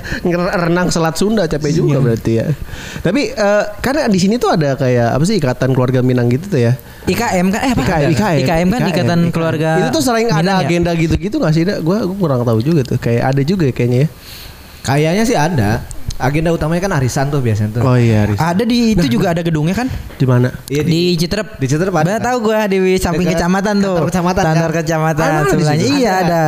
Renang 0.58 0.90
selat 0.90 1.14
Sunda 1.14 1.46
capek 1.46 1.70
juga 1.70 2.02
berarti 2.02 2.42
ya. 2.42 2.50
Tapi 3.00 3.30
eh, 3.30 3.64
karena 3.78 4.10
di 4.10 4.18
sini 4.18 4.34
tuh 4.36 4.50
ada 4.50 4.74
kayak 4.74 5.14
apa 5.14 5.22
sih 5.22 5.38
ikatan 5.38 5.70
keluarga 5.70 6.02
Minang 6.02 6.26
gitu 6.26 6.50
tuh 6.50 6.60
ya. 6.60 6.74
IKM 7.04 7.52
kan 7.52 7.60
eh 7.60 7.72
apa? 7.76 7.82
IKM, 7.84 8.10
IKM, 8.16 8.38
IKM 8.40 8.68
kan 8.72 8.80
Ikatan 8.88 9.20
Keluarga. 9.28 9.70
Itu 9.76 9.88
tuh 9.92 10.02
sering 10.02 10.32
ada 10.32 10.56
ya? 10.56 10.64
agenda 10.64 10.90
gitu-gitu 10.96 11.36
gak 11.36 11.52
sih? 11.52 11.68
Dak? 11.68 11.84
Gua 11.84 12.00
gua 12.08 12.16
kurang 12.16 12.48
tahu 12.48 12.64
juga 12.64 12.80
tuh. 12.80 12.96
Kayak 12.96 13.36
ada 13.36 13.42
juga 13.44 13.68
ya 13.68 13.74
kayaknya 13.76 13.98
ya. 14.04 14.08
Kayaknya 14.84 15.24
sih 15.24 15.34
ada. 15.34 15.80
Agenda 16.14 16.54
utamanya 16.54 16.86
kan 16.86 16.94
arisan 16.94 17.26
tuh 17.26 17.42
biasanya 17.42 17.74
tuh. 17.74 17.82
Oh 17.82 17.98
iya, 17.98 18.22
Riz. 18.22 18.38
Ada 18.38 18.62
di 18.62 18.94
itu 18.94 19.10
juga 19.10 19.34
ada 19.34 19.42
gedungnya 19.42 19.74
kan? 19.74 19.90
di 20.14 20.22
mana? 20.22 20.54
Iya, 20.70 20.86
di, 20.86 21.18
Citerep. 21.18 21.58
di 21.58 21.66
Citerep 21.66 21.90
ada. 21.90 22.06
Bener 22.06 22.22
tahu 22.22 22.38
gua 22.38 22.70
di 22.70 22.78
samping 23.02 23.26
Dekat 23.26 23.42
kecamatan 23.42 23.74
tuh. 23.82 23.98
kantor 23.98 24.06
kecamatan 24.14 24.38
kan? 24.38 24.54
Kantor 24.54 24.72
kecamatan 24.78 25.26
Ada 25.26 25.42
di 25.42 25.50
sebelahnya. 25.50 25.84
Iya 25.90 26.12
Ada. 26.14 26.22
ada. 26.22 26.42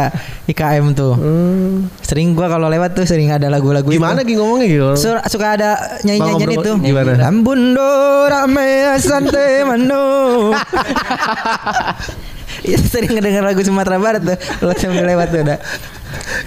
IKM 0.47 0.87
tuh. 0.95 1.13
Hmm. 1.19 1.91
Sering 1.99 2.39
gua 2.39 2.47
kalau 2.47 2.71
lewat 2.71 2.95
tuh 2.95 3.11
sering 3.11 3.35
ada 3.35 3.51
lagu-lagu 3.51 3.91
itu. 3.91 3.99
Gimana 3.99 4.23
Gi 4.23 4.35
ngomongnya 4.39 4.67
gitu? 4.71 4.87
Su- 4.95 5.25
suka 5.27 5.59
ada 5.59 5.71
nyanyi-nyanyian 6.07 6.47
Bang, 6.47 6.63
itu. 6.63 6.73
gimana? 6.87 7.11
Rambundo 7.19 7.91
rame 8.31 8.71
sante 9.03 9.67
mano. 9.67 10.07
Itu 12.63 12.85
sering 12.87 13.13
ngedenger 13.13 13.43
lagu 13.45 13.61
Sumatera 13.61 13.99
Barat 14.01 14.23
tuh. 14.23 14.39
Kalau 14.39 14.75
sambil 14.79 15.05
lewat 15.05 15.29
tuh 15.33 15.41
udah. 15.45 15.59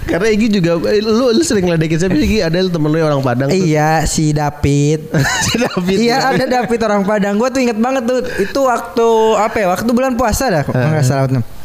Karena 0.08 0.28
Igi 0.32 0.48
juga 0.50 0.80
eh, 0.90 1.04
lu 1.04 1.30
lu 1.30 1.42
sering 1.44 1.68
ngeledekin 1.68 2.00
siapa 2.00 2.16
sih 2.16 2.26
Gi? 2.26 2.38
Ada 2.42 2.66
temen 2.66 2.88
lu 2.90 2.96
yang 2.98 3.12
orang 3.14 3.22
Padang 3.22 3.48
tuh. 3.52 3.60
Iya 3.60 4.02
si 4.08 4.32
David. 4.34 5.12
Si 5.46 5.54
David. 5.60 5.96
Iya 6.00 6.16
ada 6.34 6.44
David 6.48 6.80
orang 6.82 7.02
Padang. 7.06 7.34
Gue 7.38 7.48
tuh 7.52 7.60
inget 7.62 7.78
banget 7.78 8.02
tuh. 8.08 8.20
Itu 8.40 8.66
waktu 8.66 9.08
apa 9.38 9.56
ya? 9.60 9.66
Waktu 9.70 9.90
bulan 9.92 10.16
puasa 10.16 10.50
dah. 10.50 10.62
Kalau 10.66 10.88
nggak 10.90 11.06
salah. 11.06 11.59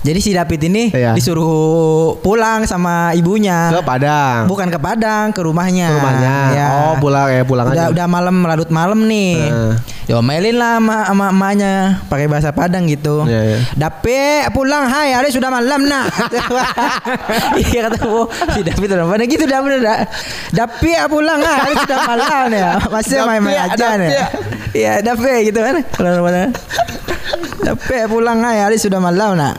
Jadi 0.00 0.18
si 0.24 0.30
David 0.32 0.60
ini 0.72 0.84
Iya. 0.96 1.12
disuruh 1.12 2.16
pulang 2.24 2.64
sama 2.64 3.12
ibunya. 3.12 3.68
Ke 3.68 3.84
Padang. 3.84 4.48
Bukan 4.48 4.72
ke 4.72 4.80
Padang, 4.80 5.28
ke 5.36 5.40
rumahnya. 5.44 5.92
Ke 5.92 5.96
rumahnya. 6.00 6.36
Ya. 6.56 6.66
Oh, 6.72 6.94
pulang 6.96 7.28
ya, 7.28 7.44
pulang 7.44 7.68
udah, 7.68 7.88
aja. 7.88 7.92
Udah 7.92 8.06
malam, 8.08 8.40
larut 8.48 8.70
malam 8.72 9.04
nih. 9.04 9.36
Heeh. 9.44 9.72
Diomelin 10.08 10.58
lah 10.58 10.82
sama, 10.82 10.96
sama 11.06 11.26
emaknya 11.30 12.02
pakai 12.10 12.26
bahasa 12.26 12.50
Padang 12.50 12.88
gitu. 12.88 13.28
Iya, 13.28 13.40
iya. 13.44 13.58
Dape 13.76 14.48
pulang 14.56 14.88
hai 14.88 15.14
hari 15.14 15.30
sudah 15.30 15.52
malam 15.52 15.86
nak. 15.86 16.10
iya 17.62 17.86
kata 17.86 18.10
oh, 18.10 18.26
si 18.56 18.64
David 18.66 18.96
orang 18.96 19.06
Padang 19.06 19.28
gitu 19.30 19.44
dah 19.46 19.60
bener 19.62 19.80
dah. 19.84 20.00
Dape 20.50 20.96
pulang 21.06 21.38
hai 21.44 21.56
hari 21.62 21.74
sudah 21.76 21.98
malam 22.08 22.46
ya. 22.50 22.70
Masih 22.88 23.22
main-main 23.22 23.68
aja 23.70 24.00
nih. 24.00 24.10
Iya 24.74 24.92
dape 25.04 25.46
gitu 25.46 25.60
kan. 25.62 25.78
Kalau 25.94 26.26
orang 26.26 26.50
Dape 27.60 28.08
pulang 28.08 28.40
hai 28.42 28.64
hari 28.64 28.76
sudah 28.80 28.98
malam 28.98 29.36
nak. 29.38 29.54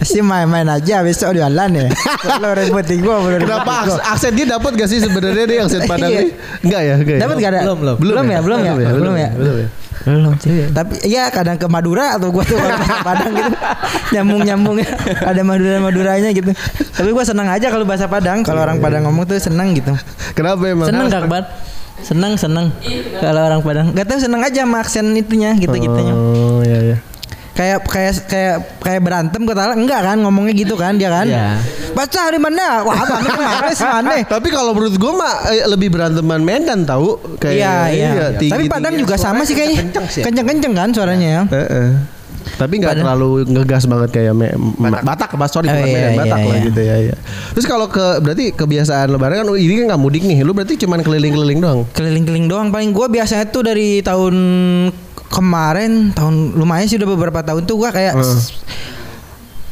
Masih 0.00 0.24
main-main 0.24 0.66
aja 0.66 1.04
besok 1.04 1.36
di 1.36 1.40
jalan 1.40 1.70
ya. 1.70 1.86
Kalau 2.22 2.50
repotin 2.56 2.98
gua 3.04 3.22
belum 3.22 3.44
Kenapa 3.44 3.86
aksen 4.10 4.32
dia 4.34 4.46
dapat 4.48 4.72
gak 4.74 4.88
sih 4.90 4.98
sebenarnya 4.98 5.44
dia 5.46 5.58
aksen 5.62 5.84
Padang 5.86 6.10
Iya. 6.10 6.20
nih? 6.24 6.30
Enggak 6.64 6.80
ya, 6.82 6.94
enggak 6.98 7.14
ya? 7.16 7.20
Dapat 7.22 7.36
gak 7.38 7.50
ada? 7.52 7.60
Belum, 7.62 7.78
belum. 7.78 7.96
Belum 8.00 8.24
ya, 8.26 8.40
belum 8.40 8.58
ya, 8.58 8.72
belum 8.72 9.14
ya. 9.14 9.30
belum 9.36 9.56
ya. 9.60 9.68
Belum 10.02 10.32
sih. 10.42 10.50
Iya. 10.50 10.66
Tapi 10.74 10.92
ya 11.06 11.22
kadang 11.30 11.56
ke 11.60 11.66
Madura 11.70 12.18
atau 12.18 12.34
gua 12.34 12.42
tuh 12.42 12.58
Padang 13.06 13.32
gitu. 13.38 13.52
Nyambung-nyambung 14.18 14.76
ada 15.22 15.42
Madura-Maduranya 15.46 16.30
gitu. 16.34 16.50
Tapi 16.90 17.08
gua 17.14 17.22
senang 17.22 17.46
aja 17.46 17.70
kalau 17.70 17.86
bahasa 17.86 18.10
Padang, 18.10 18.42
kalau 18.42 18.66
orang 18.66 18.82
Padang 18.82 19.06
ngomong 19.06 19.30
tuh 19.30 19.38
senang 19.38 19.70
gitu. 19.78 19.94
Kenapa 20.34 20.62
emang? 20.66 20.90
Seneng 20.90 21.06
Kak 21.06 21.30
Bar. 21.30 21.44
Seneng 22.02 22.34
seneng 22.34 22.74
kalau 23.22 23.46
orang 23.46 23.62
Padang. 23.62 23.86
Gak 23.94 24.10
tahu 24.10 24.18
senang 24.18 24.42
aja 24.42 24.66
sama 24.66 24.82
aksen 24.82 25.14
itunya 25.14 25.54
gitu-gitunya. 25.54 26.14
Oh 26.18 26.58
iya 26.66 26.78
iya. 26.82 26.98
Kayak 27.52 27.84
kayak 27.84 28.12
kayak 28.26 28.56
kayak 28.80 29.00
berantem 29.00 29.44
kata 29.44 29.76
enggak 29.76 30.00
kan 30.00 30.16
ngomongnya 30.18 30.56
gitu 30.56 30.72
kan 30.72 30.96
dia 30.96 31.12
kan. 31.12 31.28
Iya. 31.28 31.60
Baca 31.92 32.20
di 32.32 32.40
mana? 32.40 32.80
Wah, 32.80 32.96
sih 33.70 33.84
aneh. 33.84 34.24
Tapi 34.32 34.48
kalau 34.48 34.72
menurut 34.72 34.96
gua 34.96 35.12
mah 35.14 35.34
eh, 35.52 35.68
lebih 35.68 35.92
beranteman 35.92 36.40
Medan 36.40 36.88
tahu 36.88 37.20
kayak 37.36 37.52
Iya, 37.52 37.74
iya. 37.92 38.26
tinggi- 38.32 38.52
Tapi 38.56 38.64
Padang 38.72 38.96
juga 38.96 39.20
sama 39.20 39.44
sih 39.44 39.52
kayaknya. 39.52 39.84
kenceng 39.84 40.06
sih? 40.08 40.22
Kenceng-kenceng 40.24 40.72
kan 40.72 40.88
suaranya 40.90 41.28
ya. 41.28 41.42
Heeh. 41.46 41.88
Tapi 42.52 42.74
nggak 42.74 42.98
terlalu 42.98 43.44
ngegas 43.46 43.84
banget 43.84 44.10
kayak 44.12 44.32
me- 44.32 44.56
Batak. 44.56 45.02
Batak, 45.04 45.30
Batak 45.34 45.52
sorry 45.52 45.68
Oh, 45.68 45.76
iya, 45.76 45.84
Medan, 45.84 45.92
iya, 45.92 46.10
Batak 46.18 46.38
lah 46.40 46.56
iya. 46.56 46.64
gitu 46.64 46.80
ya, 46.80 46.96
ya. 47.04 47.16
Terus 47.52 47.66
kalau 47.68 47.86
ke 47.86 48.06
berarti 48.18 48.44
kebiasaan 48.50 49.08
lebaran 49.08 49.44
kan 49.44 49.54
ini 49.54 49.72
kan 49.76 49.92
nggak 49.92 50.00
mudik 50.00 50.22
nih. 50.22 50.40
Lu 50.40 50.52
berarti 50.52 50.74
cuman 50.76 51.00
keliling-keliling 51.00 51.60
doang. 51.60 51.80
Keliling-keliling 51.92 52.48
doang 52.48 52.68
paling 52.68 52.90
gua 52.90 53.06
biasanya 53.06 53.44
tuh 53.46 53.62
dari 53.62 54.00
tahun 54.00 54.34
kemarin 55.32 56.12
tahun 56.12 56.52
lumayan 56.52 56.84
sih 56.84 57.00
udah 57.00 57.08
beberapa 57.08 57.40
tahun 57.40 57.64
tuh 57.64 57.80
gua 57.80 57.88
kayak 57.88 58.12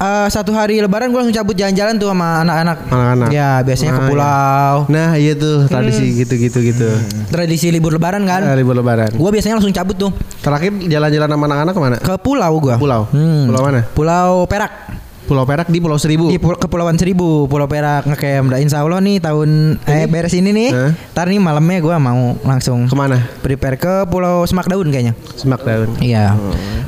eh, 0.00 0.26
satu 0.26 0.50
hari 0.50 0.80
lebaran 0.80 1.12
gua 1.12 1.20
langsung 1.20 1.36
cabut 1.36 1.52
jalan-jalan 1.52 1.94
tuh 1.94 2.08
sama 2.08 2.40
anak-anak. 2.40 2.78
Anak-anak. 2.88 3.28
Ya, 3.30 3.60
biasanya 3.60 3.92
ke 3.92 3.96
Ah, 3.96 4.00
iya. 4.00 4.08
pulau. 4.08 4.74
Nah, 4.88 5.10
iya 5.14 5.32
tuh 5.36 5.68
tradisi 5.68 6.06
gitu-gitu 6.16 6.58
gitu. 6.64 6.88
Tradisi 7.28 7.68
libur 7.68 7.92
lebaran 7.92 8.24
kan. 8.24 8.40
libur 8.56 8.72
lebaran. 8.72 9.12
Gua 9.12 9.28
biasanya 9.28 9.60
langsung 9.60 9.70
cabut 9.70 9.94
tuh 9.94 10.10
Terakhir 10.40 10.72
jalan-jalan 10.88 11.28
sama 11.28 11.44
anak-anak 11.44 11.72
ke 11.72 11.80
mana? 11.80 11.96
ke 12.00 12.14
pulau 12.16 12.52
gua. 12.56 12.74
Pulau. 12.80 13.04
Hmm. 13.12 13.44
Pulau 13.46 13.60
mana? 13.60 13.80
Pulau 13.92 14.48
Perak. 14.48 14.72
Pulau 15.30 15.46
Perak 15.46 15.70
di 15.70 15.78
Pulau 15.78 15.94
Seribu. 15.94 16.26
Di 16.26 16.42
Pul- 16.42 16.58
Kepulauan 16.58 16.98
Seribu, 16.98 17.46
Pulau 17.46 17.70
Perak 17.70 18.02
ngecamp. 18.02 18.50
Nah, 18.50 18.58
insya 18.58 18.82
Allah 18.82 18.98
nih 18.98 19.22
tahun 19.22 19.78
eh 19.86 20.10
beres 20.10 20.34
ini 20.34 20.50
nih. 20.50 20.68
Hah? 20.74 20.90
Ntar 21.14 21.30
nih 21.30 21.38
malamnya 21.38 21.78
gua 21.78 22.02
mau 22.02 22.34
langsung 22.42 22.90
Ke 22.90 22.98
mana? 22.98 23.22
prepare 23.38 23.78
ke 23.78 24.10
Pulau 24.10 24.42
Semak 24.42 24.66
Daun 24.66 24.90
kayaknya. 24.90 25.14
Semak 25.38 25.62
daun. 25.62 25.94
Iya. 26.02 26.34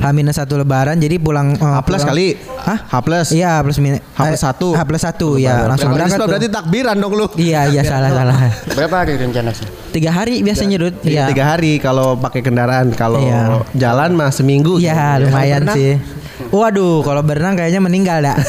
H 0.03 0.11
satu 0.35 0.59
lebaran 0.59 0.99
jadi 0.99 1.15
pulang 1.15 1.55
eh, 1.55 1.63
H 1.63 1.79
plus 1.87 2.03
pulang- 2.03 2.09
kali. 2.11 2.27
Hah? 2.67 2.79
H 2.83 2.95
plus. 2.99 3.27
Iya 3.31 3.63
plus 3.63 3.79
min 3.79 3.95
H 3.95 4.19
plus 4.19 4.35
eh, 4.35 4.43
satu. 4.43 4.67
H 4.75 4.81
plus 4.83 5.01
satu 5.07 5.29
ya 5.39 5.63
langsung 5.63 5.87
H 5.87 5.95
berangkat 5.95 6.19
berarti 6.27 6.47
takbiran 6.51 6.95
dong 6.99 7.15
lu. 7.15 7.31
Iya 7.39 7.71
iya 7.71 7.87
salah 7.87 8.11
salah. 8.11 8.35
Berapa 8.75 9.07
hari 9.07 9.15
rencana 9.15 9.55
sih? 9.55 9.63
Tiga 9.95 10.11
hari 10.11 10.43
biasanya 10.43 10.83
Dut. 10.83 10.99
Iya. 10.99 11.07
Iya. 11.07 11.23
Tiga 11.31 11.43
hari 11.47 11.79
kalau 11.79 12.19
pakai 12.19 12.43
kendaraan. 12.43 12.91
Kalau 12.91 13.23
Iya. 13.23 13.63
jalan 13.71 14.19
mah 14.19 14.35
seminggu. 14.35 14.83
Iya 14.83 15.23
gitu. 15.23 15.31
lumayan 15.31 15.63
sih. 15.71 15.95
Waduh 16.49 16.99
kalau 17.01 17.21
berenang 17.21 17.55
kayaknya 17.55 17.79
meninggal 17.79 18.19
dah. 18.19 18.35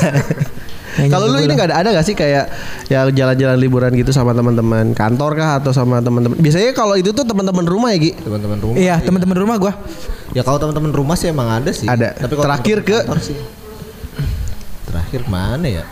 Kalau 0.95 1.27
lu 1.27 1.43
ini 1.43 1.59
nggak 1.59 1.75
ada 1.75 1.77
ada 1.83 1.89
gak 1.91 2.07
sih 2.07 2.15
kayak 2.15 2.55
ya 2.87 3.03
jalan-jalan 3.11 3.59
liburan 3.59 3.91
gitu 3.99 4.15
sama 4.15 4.31
teman-teman 4.31 4.95
kantor 4.95 5.35
kah 5.35 5.59
atau 5.59 5.75
sama 5.75 5.99
teman-teman? 5.99 6.39
Biasanya 6.39 6.71
kalau 6.71 6.95
itu 6.95 7.11
tuh 7.11 7.27
teman-teman 7.27 7.67
rumah 7.67 7.91
ya 7.91 7.99
Gi. 7.99 8.13
Teman-teman 8.15 8.59
rumah. 8.63 8.79
Iya 8.79 9.03
teman-teman 9.03 9.35
rumah 9.35 9.57
gua. 9.59 9.73
Ya 10.39 10.47
kalau 10.47 10.63
teman-teman 10.63 10.95
rumah 10.95 11.19
sih 11.19 11.35
emang 11.35 11.51
ada 11.51 11.75
sih. 11.75 11.91
Ada. 11.91 12.15
Tapi 12.15 12.39
kalau 12.39 12.47
Terakhir 12.47 12.87
teman-teman 12.87 12.95
ke- 12.95 13.07
kantor 13.11 13.21
sih. 13.27 13.37
Terakhir 14.87 15.23
mana 15.27 15.67
ya? 15.67 15.85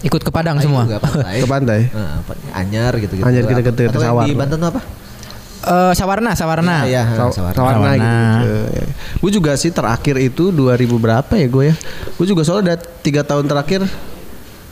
Ikut 0.00 0.20
ke 0.24 0.30
Padang 0.32 0.56
semua. 0.64 0.88
Juga 0.88 0.98
pantai. 0.98 1.36
Ke 1.36 1.46
pantai. 1.46 1.80
Nah, 1.92 2.24
Anyar 2.56 2.92
gitu-gitu. 2.96 3.28
Anyar 3.28 3.44
kita 3.44 3.60
ke- 3.60 3.68
ke 3.68 3.84
Atau 3.92 4.00
yang 4.00 4.16
Sawar. 4.16 4.24
Di 4.24 4.32
Banten 4.32 4.56
tuh 4.56 4.68
apa? 4.72 4.80
Eh 5.62 5.92
Sawarna 5.94 6.30
Sawarna. 6.32 6.82
Iya, 6.82 7.06
Saw- 7.12 7.30
Sawarna. 7.30 7.54
Sawarna 7.54 7.90
gitu. 7.94 8.02
Sawarna. 8.02 8.84
Gue 9.18 9.30
juga 9.30 9.52
sih 9.54 9.70
terakhir 9.70 10.16
itu 10.18 10.50
2000 10.50 10.58
berapa 10.96 11.32
ya 11.32 11.46
gue 11.46 11.64
ya? 11.70 11.74
Gue 12.12 12.26
juga 12.26 12.42
soalnya 12.42 12.74
udah 12.74 12.78
tiga 13.00 13.22
tahun 13.22 13.46
terakhir. 13.46 13.86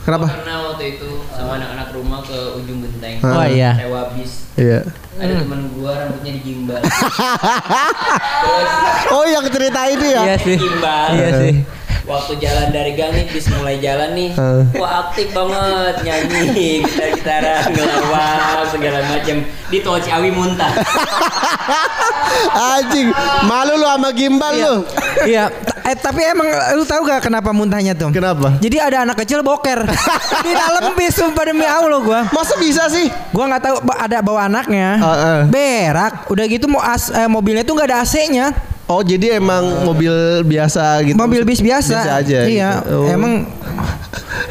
Kenapa? 0.01 0.33
Pernah 0.33 0.57
waktu 0.67 0.97
itu 0.97 1.09
sama 1.29 1.55
anak-anak 1.55 1.87
rumah 1.93 2.19
ke 2.21 2.33
ujung 2.57 2.81
genteng. 2.81 3.21
Oh 3.21 3.45
iya. 3.45 3.77
Sewa 3.77 4.09
bis. 4.11 4.49
Iya. 4.57 4.81
Ada 5.21 5.45
teman 5.45 5.69
gua 5.71 5.93
rambutnya 5.95 6.31
digimbal. 6.33 6.81
Oh 9.11 9.25
yang 9.27 9.45
cerita 9.51 9.85
ini 9.85 10.07
ya? 10.09 10.21
Iya 10.25 10.35
sih. 10.39 10.55
Gimbal. 10.57 11.07
Iya 11.13 11.29
sih. 11.37 11.51
Waktu 12.11 12.43
jalan 12.43 12.75
dari 12.75 12.91
gang 12.91 13.15
nih, 13.15 13.23
bis 13.31 13.47
mulai 13.47 13.79
jalan 13.79 14.11
nih, 14.11 14.35
Eh. 14.35 14.61
wah 14.83 15.07
aktif 15.07 15.31
banget 15.31 16.03
nyanyi, 16.03 16.83
gitar-gitaran, 16.83 17.71
ngelawak 17.71 18.67
segala 18.67 18.99
macam. 19.07 19.47
Di 19.71 19.79
tol 19.79 19.95
Ciawi 19.95 20.27
muntah. 20.35 20.75
Anjing, 22.75 23.15
malu 23.47 23.79
lu 23.79 23.87
sama 23.87 24.11
gimbal 24.11 24.51
lu. 24.51 24.75
Iya, 25.23 25.47
eh, 25.87 25.95
tapi 25.95 26.27
emang 26.27 26.51
lu 26.75 26.83
tahu 26.83 27.07
gak 27.07 27.23
kenapa 27.23 27.55
muntahnya 27.55 27.95
tuh? 27.95 28.11
Kenapa? 28.11 28.59
Jadi 28.59 28.75
ada 28.75 29.07
anak 29.07 29.23
kecil 29.23 29.39
boker 29.39 29.87
di 30.45 30.51
dalam 30.51 30.91
bis 30.95 31.15
sumpah 31.15 31.47
demi 31.47 31.63
Allah 31.63 31.99
gua. 32.03 32.27
Masa 32.35 32.59
bisa 32.59 32.91
sih? 32.91 33.07
Gua 33.31 33.47
nggak 33.47 33.63
tahu 33.63 33.75
ada 33.87 34.19
bawa 34.19 34.51
anaknya. 34.51 34.99
Heeh. 34.99 35.39
Berak, 35.47 36.27
udah 36.27 36.45
gitu 36.47 36.67
mau 36.67 36.83
as, 36.83 37.07
eh, 37.07 37.27
mobilnya 37.31 37.63
tuh 37.63 37.79
nggak 37.79 37.87
ada 37.87 38.03
AC-nya. 38.03 38.70
Oh 38.91 39.01
jadi 39.01 39.37
emang 39.37 39.63
mobil 39.83 40.11
biasa 40.43 40.83
gitu? 41.03 41.15
Mobil 41.15 41.41
bis 41.41 41.59
biasa. 41.59 41.95
Biasa 41.95 42.11
aja. 42.17 42.39
Iya, 42.43 42.69
gitu. 42.81 42.97
Oh. 42.97 43.07
emang 43.07 43.47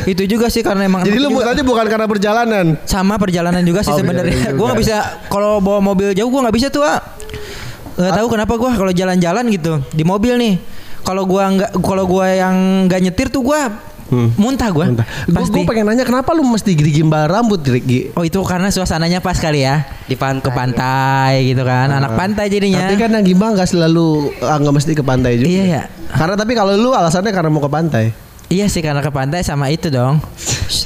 itu 0.02 0.22
juga 0.26 0.48
sih 0.48 0.60
karena 0.60 0.84
emang 0.84 1.04
Jadi 1.04 1.18
lu 1.18 1.28
juga- 1.30 1.52
tadi 1.52 1.60
bukan 1.60 1.84
karena 1.84 2.06
perjalanan? 2.06 2.66
sama 2.84 3.14
perjalanan 3.16 3.60
juga 3.60 3.80
sih 3.80 3.92
Oh, 3.92 3.98
sebenarnya. 3.98 4.32
perjalanan 4.32 4.56
Gua 4.56 4.66
nggak 4.66 4.80
bisa 4.80 4.96
kalau 5.28 5.60
bawa 5.60 5.78
mobil 5.78 6.12
jauh 6.12 6.26
gua 6.26 6.48
nggak 6.48 6.56
bisa 6.56 6.68
tuh. 6.68 6.80
Ah. 6.80 7.04
Nggak 7.92 8.12
tahu 8.16 8.26
kenapa 8.30 8.52
gua 8.56 8.70
kalau 8.72 8.90
jalan-jalan 8.90 9.44
gitu 9.50 9.84
di 9.90 10.02
mobil 10.02 10.34
nih. 10.34 10.54
Kalau 11.00 11.24
gua 11.24 11.48
nggak 11.50 11.70
kalau 11.78 12.04
gua 12.04 12.26
yang 12.28 12.56
nggak 12.86 13.00
nyetir 13.02 13.28
tuh 13.28 13.42
gua 13.42 13.68
Hmm. 14.10 14.34
muntah 14.34 14.66
gua. 14.74 14.90
Gue 14.90 15.06
Pasti. 15.30 15.62
pengen 15.62 15.86
nanya 15.86 16.02
kenapa 16.02 16.34
lu 16.34 16.42
mesti 16.42 16.74
gimbal 16.74 17.30
rambut 17.30 17.62
Gi? 17.62 18.10
Oh 18.18 18.26
itu 18.26 18.42
karena 18.42 18.66
suasananya 18.68 19.22
pas 19.22 19.38
kali 19.38 19.62
ya 19.62 19.86
Di 20.10 20.18
pantai. 20.18 20.42
ke 20.42 20.50
pantai 20.50 21.32
gitu 21.46 21.62
kan 21.62 21.86
anak 21.94 22.18
pantai 22.18 22.50
jadinya. 22.50 22.90
Tapi 22.90 22.98
kan 22.98 23.14
yang 23.14 23.22
gimbal 23.22 23.54
nggak 23.54 23.70
selalu 23.70 24.34
ah, 24.42 24.58
nggak 24.58 24.74
mesti 24.74 24.92
ke 24.98 25.04
pantai 25.06 25.38
juga. 25.38 25.48
Iya, 25.48 25.64
ya. 25.64 25.82
Karena 26.10 26.34
tapi 26.34 26.52
kalau 26.58 26.74
lu 26.74 26.90
alasannya 26.90 27.30
karena 27.30 27.50
mau 27.54 27.62
ke 27.62 27.70
pantai. 27.70 28.04
Iya 28.50 28.66
sih 28.66 28.82
karena 28.82 28.98
ke 28.98 29.14
pantai 29.14 29.46
sama 29.46 29.70
itu 29.70 29.94
dong. 29.94 30.18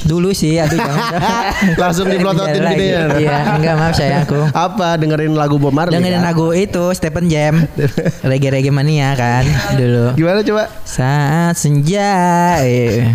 Dulu 0.04 0.32
sih 0.32 0.56
aduh 0.56 0.76
jangan. 0.76 1.08
Langsung 1.82 2.06
diplototin 2.08 2.60
gitu 2.64 2.84
ya. 2.84 3.02
Iya 3.16 3.36
enggak 3.56 3.74
maaf 3.76 3.94
saya 3.94 4.24
aku. 4.24 4.40
Apa 4.50 4.96
dengerin 4.96 5.32
lagu 5.32 5.56
Bob 5.56 5.72
Marley? 5.72 5.96
Dengerin 5.96 6.20
kan? 6.20 6.28
lagu 6.32 6.50
itu 6.50 6.84
Stephen 6.92 7.28
Jam 7.28 7.64
Reggae 8.28 8.50
Reggae 8.50 8.72
Mania 8.72 9.12
kan 9.14 9.44
dulu 9.76 10.16
Gimana 10.16 10.40
coba? 10.40 10.64
Saat 10.82 11.56
senja 11.56 12.58
eh, 12.64 13.12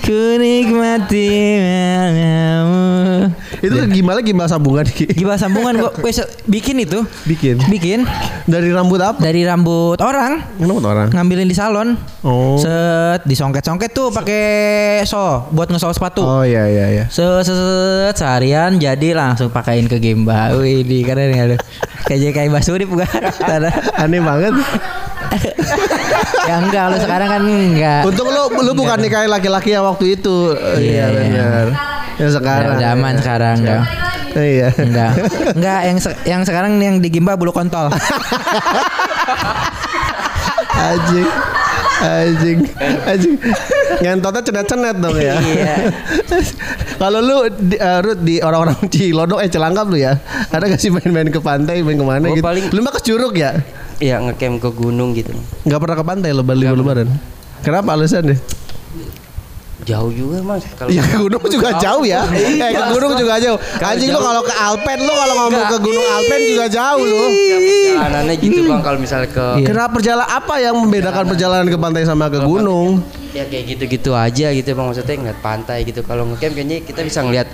Ku 0.00 0.38
nikmati 0.38 1.28
malammu 1.58 3.32
Itu 3.66 3.76
gimana 3.90 4.18
gimbal 4.20 4.46
sambungan 4.46 4.86
Gi? 4.86 5.04
Gimana 5.10 5.36
sambungan 5.36 5.74
gua 5.76 5.90
wes, 6.00 6.18
bikin 6.44 6.78
itu 6.78 7.02
Bikin. 7.24 7.58
Bikin 7.66 8.06
Dari 8.44 8.70
rambut 8.70 8.98
apa? 8.98 9.18
Dari 9.18 9.42
rambut 9.42 9.98
orang 9.98 10.42
Rambut 10.56 10.84
orang. 10.84 11.08
Ngambilin 11.10 11.44
di 11.44 11.54
salon 11.54 11.98
Oh. 12.22 12.58
Set 12.58 13.22
Disongket-songket 13.22 13.90
tuh 13.90 14.10
pakai 14.10 14.42
so 15.02 15.46
Buat 15.50 15.68
ngesol 15.68 15.90
sepatu 15.90 16.22
Oh 16.22 16.42
iya 16.42 16.66
iya 16.66 16.86
iya. 16.92 17.04
Set, 17.06 17.26
set, 17.42 17.54
set, 17.54 18.14
seharian 18.16 18.76
jadi 18.76 19.12
langsung 19.12 19.48
pakain 19.48 19.84
ke 19.84 19.96
Gimba. 19.96 20.54
Wih, 20.54 20.82
di 20.82 21.02
keren 21.02 21.30
ya 21.30 21.44
lu. 21.46 21.56
Kayak 22.04 22.34
kayak 22.34 22.50
Basurip 22.50 22.88
gua. 22.88 23.06
Aneh 23.96 24.18
banget. 24.18 24.54
ya 26.46 26.54
enggak 26.60 26.84
lu 26.90 26.96
sekarang 26.98 27.28
kan 27.28 27.40
enggak. 27.42 28.02
Untung 28.06 28.28
lu 28.28 28.42
lu 28.62 28.72
bukan 28.72 28.98
nikahin 28.98 29.28
laki-laki 29.28 29.74
yang 29.74 29.84
waktu 29.84 30.14
itu. 30.14 30.54
Iya 30.78 30.82
Iya. 30.82 31.06
benar. 31.10 31.66
Yang 32.16 32.32
sekarang. 32.34 32.70
Udah, 32.70 32.78
udah 32.78 32.88
aman 32.92 33.14
sekarang 33.16 33.56
enggak. 33.60 33.82
Iya. 34.32 34.68
Enggak. 34.74 35.10
Enggak 35.52 35.80
yang 35.88 35.98
se- 35.98 36.20
yang 36.24 36.42
sekarang 36.42 36.76
yang 36.76 36.96
di 36.98 37.08
Gimba 37.08 37.34
bulu 37.34 37.50
kontol. 37.50 37.88
Anjing. 40.76 41.28
Anjing. 41.98 42.58
Anjing. 43.02 43.34
Ngentotnya 43.98 44.42
cenet-cenet 44.42 44.96
dong 44.98 45.16
ya. 45.16 45.34
Iya. 45.38 45.74
Kalau 47.00 47.20
lu 47.20 47.36
di, 47.50 47.76
eh, 47.76 48.00
Ruth, 48.00 48.20
di 48.20 48.34
orang-orang 48.38 48.76
Cilodong 48.92 49.40
eh 49.40 49.48
Celangkap 49.48 49.86
lu 49.86 49.96
ya. 49.96 50.20
Ada 50.48 50.68
gak 50.68 50.80
sih 50.80 50.88
main-main 50.90 51.28
ke 51.28 51.40
pantai, 51.40 51.80
main 51.80 51.96
ke 51.96 52.04
mana 52.04 52.24
Gua 52.26 52.36
gitu? 52.36 52.44
paling- 52.44 52.68
Lu 52.70 52.80
mah 52.80 52.92
ke 52.92 53.00
Curug 53.02 53.32
ya? 53.34 53.56
Iya 53.96 54.20
ngecamp 54.20 54.60
ke 54.60 54.70
gunung 54.70 55.12
gitu. 55.12 55.32
Gak 55.64 55.80
pernah 55.80 55.96
ke 55.96 56.04
pantai 56.04 56.30
lebaran 56.30 56.58
libur 56.58 56.76
lebaran. 56.78 57.08
Kenapa 57.60 57.96
alasannya? 57.96 58.36
Jauh 59.84 60.08
juga 60.08 60.40
mas. 60.40 60.64
Kalau 60.72 60.88
Ya 60.88 61.04
ke 61.04 61.20
gunung 61.20 61.44
juga 61.52 61.76
jauh 61.76 62.04
ya. 62.08 62.24
Eh 62.32 62.72
ke 62.72 62.84
gunung 62.96 63.12
juga 63.12 63.36
jauh. 63.36 63.58
Anjing 63.84 64.08
lu 64.08 64.20
kalau 64.24 64.40
ke 64.40 64.54
Alpen 64.56 64.98
lu 65.04 65.12
kalau 65.12 65.34
ngomong 65.44 65.64
ke 65.68 65.78
gunung 65.84 66.06
Alpen 66.16 66.40
juga 66.48 66.64
jauh 66.72 67.04
lu. 67.04 67.22
perjalanannya 67.28 68.34
gitu 68.40 68.60
bang. 68.64 68.80
Kalau 68.80 68.98
misalnya 68.98 69.28
ke 69.28 69.46
Kenapa 69.68 69.90
perjalanan 69.92 70.28
apa 70.32 70.54
yang 70.64 70.74
membedakan 70.80 71.24
perjalanan 71.28 71.68
ke 71.68 71.76
pantai 71.76 72.08
sama 72.08 72.32
ke 72.32 72.40
gunung? 72.40 73.04
ya 73.36 73.44
kayak 73.44 73.76
gitu-gitu 73.76 74.16
aja 74.16 74.48
gitu 74.48 74.72
bang 74.72 74.86
maksudnya 74.88 75.16
ngeliat 75.20 75.40
pantai 75.44 75.84
gitu. 75.84 76.00
Kalau 76.00 76.24
ngecamp 76.24 76.56
kayaknya 76.56 76.80
kita 76.80 77.04
bisa 77.04 77.20
ngeliat 77.20 77.44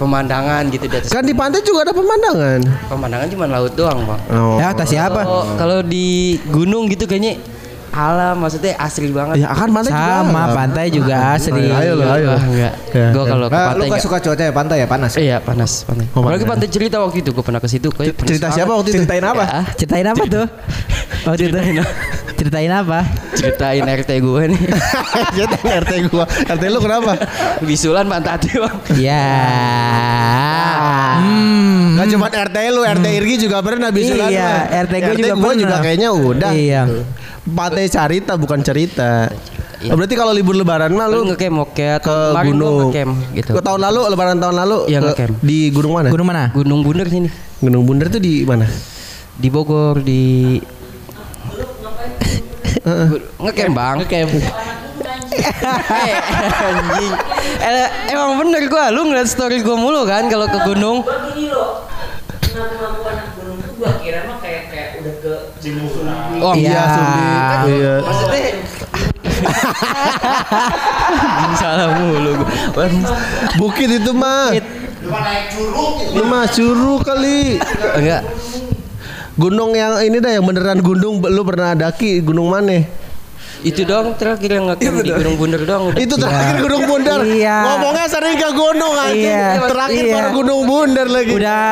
pemandangan 0.00 0.62
gitu 0.72 0.88
di 0.88 0.96
atas. 0.96 1.12
Kan 1.12 1.26
di 1.26 1.34
pantai 1.36 1.60
juga 1.60 1.90
ada 1.90 1.92
pemandangan. 1.92 2.64
Pemandangan 2.88 3.26
cuma 3.28 3.44
laut 3.50 3.74
doang, 3.74 4.08
Bang. 4.08 4.20
Oh. 4.30 4.56
Ya 4.56 4.72
atas 4.72 4.88
siapa? 4.88 5.26
Kalau 5.58 5.84
di 5.84 6.38
gunung 6.48 6.88
gitu 6.88 7.04
kayaknya 7.04 7.36
alam 7.90 8.34
maksudnya 8.38 8.72
asli 8.76 9.08
banget. 9.08 9.40
Ya 9.40 9.50
kan 9.50 9.68
pantai 9.68 9.90
juga. 9.90 10.16
Sama 10.20 10.42
pantai 10.50 10.86
juga 10.88 11.16
asli. 11.34 11.64
Ayo 11.68 11.92
lo, 11.94 12.04
ayo. 12.08 12.28
Enggak. 12.34 12.72
Ya, 12.90 13.08
Gua 13.10 13.24
kalau 13.26 13.46
ke 13.46 13.54
Ah, 13.54 13.60
lu 13.60 13.68
pantai 13.68 13.78
gak 13.78 13.86
enggak. 13.88 14.02
suka 14.02 14.16
cuaca 14.18 14.42
ya 14.42 14.52
pantai 14.52 14.76
ya 14.78 14.86
panas. 14.86 15.12
Iya, 15.14 15.36
panas, 15.38 15.70
pantai. 15.82 16.06
Oh, 16.10 16.20
Apalagi 16.20 16.42
pantai. 16.42 16.64
pantai 16.64 16.68
cerita 16.70 16.96
waktu 16.98 17.18
itu 17.20 17.30
gua 17.30 17.42
pernah 17.42 17.58
ke 17.58 17.66
situ 17.66 17.88
Cerita 17.90 18.24
banget. 18.44 18.50
siapa 18.52 18.72
waktu 18.72 18.88
itu? 18.88 18.96
Ceritain 18.98 19.24
apa? 19.24 19.44
Ya, 19.44 19.60
Ceritain 19.74 20.06
apa 20.06 20.22
tuh? 20.24 20.46
Oh, 21.24 21.34
ceritain. 21.40 21.74
ceritain 22.34 22.70
apa? 22.70 22.98
ceritain 23.34 23.82
RT 23.82 24.10
gue 24.16 24.42
nih. 24.48 24.62
Cerita 25.34 25.56
RT 25.58 25.92
gua. 26.06 26.24
RT 26.26 26.62
lu 26.66 26.78
kenapa? 26.78 27.12
Bisulan 27.60 28.06
pantat 28.06 28.46
Bang. 28.48 28.78
Ya. 28.96 29.26
Hmm. 31.18 31.98
Gak 31.98 32.06
cuma 32.08 32.26
RT 32.28 32.56
lu, 32.70 32.80
RT 32.82 33.06
Irgi 33.12 33.34
juga 33.40 33.58
pernah 33.58 33.90
bisulan. 33.90 34.30
Iya. 34.30 34.50
RT 34.86 34.92
gua 34.96 35.14
juga 35.14 35.34
gua 35.34 35.52
juga 35.52 35.66
pernah. 35.68 35.80
kayaknya 35.82 36.08
udah. 36.12 36.50
Iya. 36.52 36.82
Pantai 37.48 37.88
cerita 37.88 38.36
bukan 38.36 38.60
cerita. 38.60 39.28
Oh, 39.86 39.94
berarti 39.94 40.18
kalau 40.18 40.34
libur 40.34 40.52
lebaran 40.52 40.90
mah 40.90 41.06
Lu 41.06 41.22
ngecamp 41.24 41.54
moket 41.54 42.02
ke 42.02 42.16
gunung. 42.44 42.90
ngecamp 42.90 43.12
gitu. 43.32 43.50
Ke 43.54 43.62
tahun 43.62 43.80
lalu, 43.80 44.00
lebaran 44.10 44.36
tahun 44.36 44.56
lalu 44.58 44.78
Iya, 44.90 44.98
ke- 45.14 45.38
di 45.38 45.70
gunung 45.70 45.94
mana? 45.94 46.10
Gunung 46.10 46.26
mana? 46.26 46.50
Gunung 46.50 46.80
Bunder 46.82 47.06
sini. 47.06 47.30
Gunung 47.58 47.86
Bundar 47.86 48.10
tuh 48.10 48.18
di 48.18 48.42
mana? 48.42 48.66
Di 49.38 49.48
Bogor 49.48 50.02
di 50.02 50.58
ngecamp 53.38 53.72
bang 53.74 53.94
ngecamp 54.00 54.30
anjing 56.58 57.12
Eh, 57.58 57.88
emang 58.08 58.38
bener 58.38 58.64
gua 58.66 58.88
lu 58.88 59.06
ngeliat 59.06 59.28
story 59.28 59.60
gua 59.60 59.76
mulu 59.76 60.02
kan 60.04 60.26
kalau 60.26 60.46
ke 60.46 60.58
gunung 60.64 61.04
Oh 66.42 66.54
Iya. 66.54 66.82
Sumbi. 66.90 67.22
Iya. 67.74 67.94
Maksudnya 68.02 68.50
Salah 71.60 71.88
mulu 71.98 72.30
gua. 72.42 72.86
Bukit 73.58 73.88
itu 74.02 74.12
mah. 74.14 74.54
Itu 74.54 76.22
mah 76.26 76.44
curug 76.50 77.06
kali. 77.06 77.58
Enggak 77.96 78.22
Gunung 79.38 79.70
yang 79.78 80.02
ini 80.02 80.18
dah 80.18 80.34
yang 80.34 80.42
beneran 80.42 80.82
gunung 80.82 81.22
lu 81.22 81.42
pernah 81.46 81.70
daki 81.78 82.18
gunung 82.26 82.50
mana? 82.50 82.82
Itu 83.58 83.82
doang 83.82 84.14
terakhir 84.14 84.50
yang 84.54 84.70
ngecamp 84.70 85.02
di 85.02 85.10
Gunung 85.10 85.34
Bunder 85.34 85.62
doang 85.66 85.90
udah 85.90 85.98
Itu 85.98 86.14
terakhir 86.14 86.54
Gunung 86.62 86.84
Bundar. 86.86 87.20
Iya. 87.26 87.56
Ngomongnya 87.66 88.06
sering 88.06 88.36
ke 88.38 88.50
gunung 88.54 88.94
aja. 88.94 89.14
Iya. 89.14 89.46
Terakhir 89.66 90.04
Iya. 90.04 90.14
baru 90.14 90.28
Gunung 90.32 90.60
Bundar 90.62 91.06
lagi. 91.06 91.32
Udah 91.34 91.64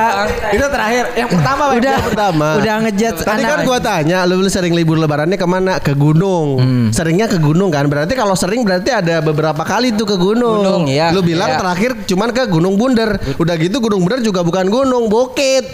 itu 0.51 0.67
terakhir. 0.67 1.05
Yang 1.15 1.29
pertama 1.31 1.63
Pak. 1.63 1.77
Udah. 1.79 1.95
Yang 1.95 2.07
pertama. 2.11 2.47
Udah 2.59 2.75
ngejat 2.83 3.15
Tadi 3.19 3.43
kan 3.43 3.59
anak. 3.59 3.67
gua 3.67 3.79
tanya 3.79 4.19
lu, 4.27 4.35
lu 4.39 4.51
sering 4.51 4.75
libur 4.75 4.99
lebarannya 4.99 5.35
ke 5.35 5.47
mana? 5.47 5.73
Ke 5.79 5.95
gunung. 5.95 6.49
Hmm. 6.59 6.87
Seringnya 6.91 7.31
ke 7.31 7.39
gunung 7.39 7.71
kan. 7.71 7.87
Berarti 7.87 8.13
kalau 8.13 8.35
sering 8.35 8.67
berarti 8.67 8.91
ada 8.91 9.23
beberapa 9.23 9.63
kali 9.63 9.95
tuh 9.95 10.05
ke 10.05 10.17
gunung. 10.17 10.67
Gunung, 10.67 10.83
iya. 10.87 11.15
Lu 11.15 11.23
bilang 11.23 11.55
Iya. 11.55 11.59
terakhir 11.59 11.91
cuman 12.05 12.29
ke 12.31 12.43
Gunung 12.47 12.75
Bundar. 12.75 13.15
Udah 13.37 13.55
gitu 13.55 13.79
Gunung 13.79 14.03
Bundar 14.03 14.19
juga 14.19 14.43
bukan 14.43 14.67
gunung, 14.67 15.07
bukit. 15.07 15.65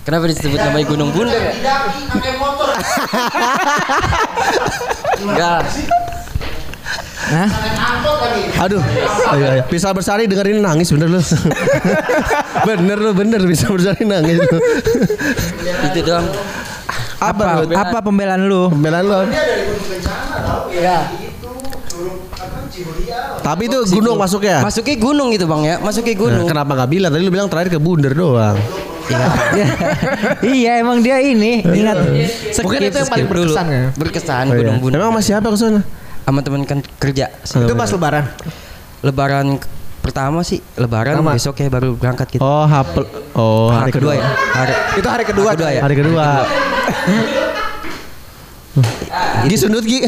Kenapa 0.00 0.24
disebut 0.32 0.56
namanya 0.56 0.86
Gunung 0.88 1.10
Bunder 1.12 1.36
ya? 1.36 1.52
Enggak 5.20 5.60
Hah? 7.30 7.46
Aduh, 8.66 8.82
ayo, 9.30 9.44
ayo. 9.54 9.62
Bisa 9.70 9.94
bersari 9.94 10.26
dengerin 10.26 10.58
nangis 10.58 10.90
bener 10.90 11.14
lu. 11.14 11.22
bener 12.68 12.98
lu, 12.98 13.10
bener 13.14 13.38
bisa 13.46 13.70
bersari 13.70 14.02
nangis. 14.02 14.42
Itu 15.86 16.00
doang 16.02 16.26
Apa 17.22 17.62
Apa? 17.70 17.78
apa 17.86 17.98
pembelaan 18.02 18.50
lu? 18.50 18.66
Pembelaan 18.74 19.04
lu. 19.06 19.20
Tapi 23.40 23.62
itu 23.66 23.78
gunung 23.92 24.16
masuknya. 24.16 24.60
Masuknya 24.60 24.96
gunung 24.96 25.28
gitu 25.30 25.44
bang 25.44 25.62
ya 25.64 25.74
Masuknya 25.78 26.12
Nah, 26.12 26.20
gunung 26.20 26.46
kenapa 26.46 26.70
nggak 26.74 26.90
bilang? 26.90 27.10
Tadi 27.10 27.22
lu 27.22 27.32
bilang 27.32 27.48
terakhir 27.48 27.70
ke 27.70 27.80
Bundar 27.80 28.12
doang. 28.12 28.56
iya 30.46 30.78
emang 30.78 31.02
dia 31.02 31.18
ini 31.18 31.66
ingat 31.66 31.98
Mungkin 32.62 32.78
itu 32.80 32.94
yang 32.94 33.10
paling 33.10 33.26
berkesan 33.26 33.66
ya. 33.66 33.82
Berkesan 33.92 34.44
Oh, 34.46 34.54
iya. 34.54 34.60
Gunung 34.62 34.78
Bunder 34.78 34.98
Emang 34.98 35.10
sama 35.10 35.22
siapa 35.24 35.46
ke 35.50 35.58
sana? 35.58 35.80
Sama 36.22 36.40
teman 36.40 36.62
kan 36.62 36.78
kerja 36.96 37.26
Itu 37.42 37.74
pas 37.74 37.90
lebaran. 37.90 38.24
Lebaran 39.02 39.46
pertama 39.98 40.40
sih 40.40 40.62
Lebaran 40.76 41.18
Pertama. 41.18 41.34
besok 41.34 41.58
ya 41.58 41.66
baru 41.66 41.92
berangkat 41.92 42.26
gitu 42.30 42.40
Oh, 42.40 42.64
hapel. 42.64 43.02
Oh, 43.34 43.68
hari, 43.68 43.90
kedua, 43.90 44.14
ya 44.14 44.22
hari, 44.54 44.72
Itu 44.94 45.08
hari 45.08 45.24
kedua 45.26 45.50
Hari 45.50 45.58
kedua 45.58 45.58
tuh 45.58 45.66
ya? 45.68 45.80
Hari 45.82 45.96
kedua. 45.98 46.26
Gi 49.42 49.56
sundut 49.58 49.82
Gi. 49.82 50.06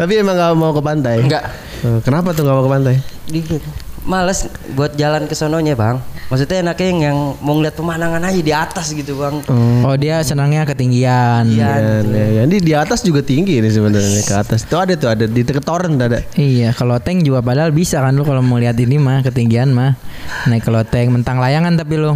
Tapi 0.00 0.16
emang 0.16 0.32
gak 0.32 0.56
mau 0.56 0.72
ke 0.72 0.80
pantai? 0.80 1.20
Enggak 1.20 1.44
Eh, 1.80 2.00
Kenapa 2.00 2.32
tuh 2.32 2.48
gak 2.48 2.56
mau 2.56 2.64
ke 2.64 2.72
pantai? 2.72 2.94
Dikit. 3.28 3.60
Males 4.00 4.48
buat 4.72 4.96
jalan 4.96 5.28
ke 5.28 5.36
sononya 5.36 5.76
bang 5.76 6.00
Maksudnya 6.30 6.62
enaknya 6.62 6.86
yang, 6.86 7.00
yang 7.02 7.18
mau 7.42 7.58
ngeliat 7.58 7.74
pemandangan 7.74 8.22
aja 8.22 8.38
di 8.38 8.54
atas 8.54 8.94
gitu 8.94 9.18
bang 9.18 9.42
Oh 9.82 9.94
dia 9.98 10.22
senangnya 10.22 10.62
ketinggian 10.62 11.42
Iya. 11.50 12.00
Ya, 12.06 12.24
ya. 12.30 12.42
Ini 12.46 12.56
di 12.62 12.72
atas 12.72 13.02
juga 13.02 13.18
tinggi 13.20 13.58
nih 13.58 13.72
sebenarnya 13.74 14.22
ke 14.22 14.34
atas. 14.38 14.62
Tuh 14.62 14.78
ada 14.78 14.94
tuh 14.94 15.10
ada 15.10 15.26
di 15.26 15.42
toren 15.42 15.98
ada. 15.98 16.22
Iya, 16.38 16.70
kalau 16.70 16.96
tank 17.02 17.26
juga 17.26 17.42
padahal 17.42 17.74
bisa 17.74 17.98
kan 17.98 18.14
lu 18.14 18.22
kalau 18.22 18.40
mau 18.40 18.62
lihat 18.62 18.78
ini 18.78 18.96
mah 18.96 19.26
ketinggian 19.26 19.74
mah. 19.74 19.98
Naik 20.46 20.62
kalau 20.62 20.86
tank 20.86 21.10
mentang 21.10 21.42
layangan 21.42 21.74
tapi 21.74 21.98
lu. 21.98 22.14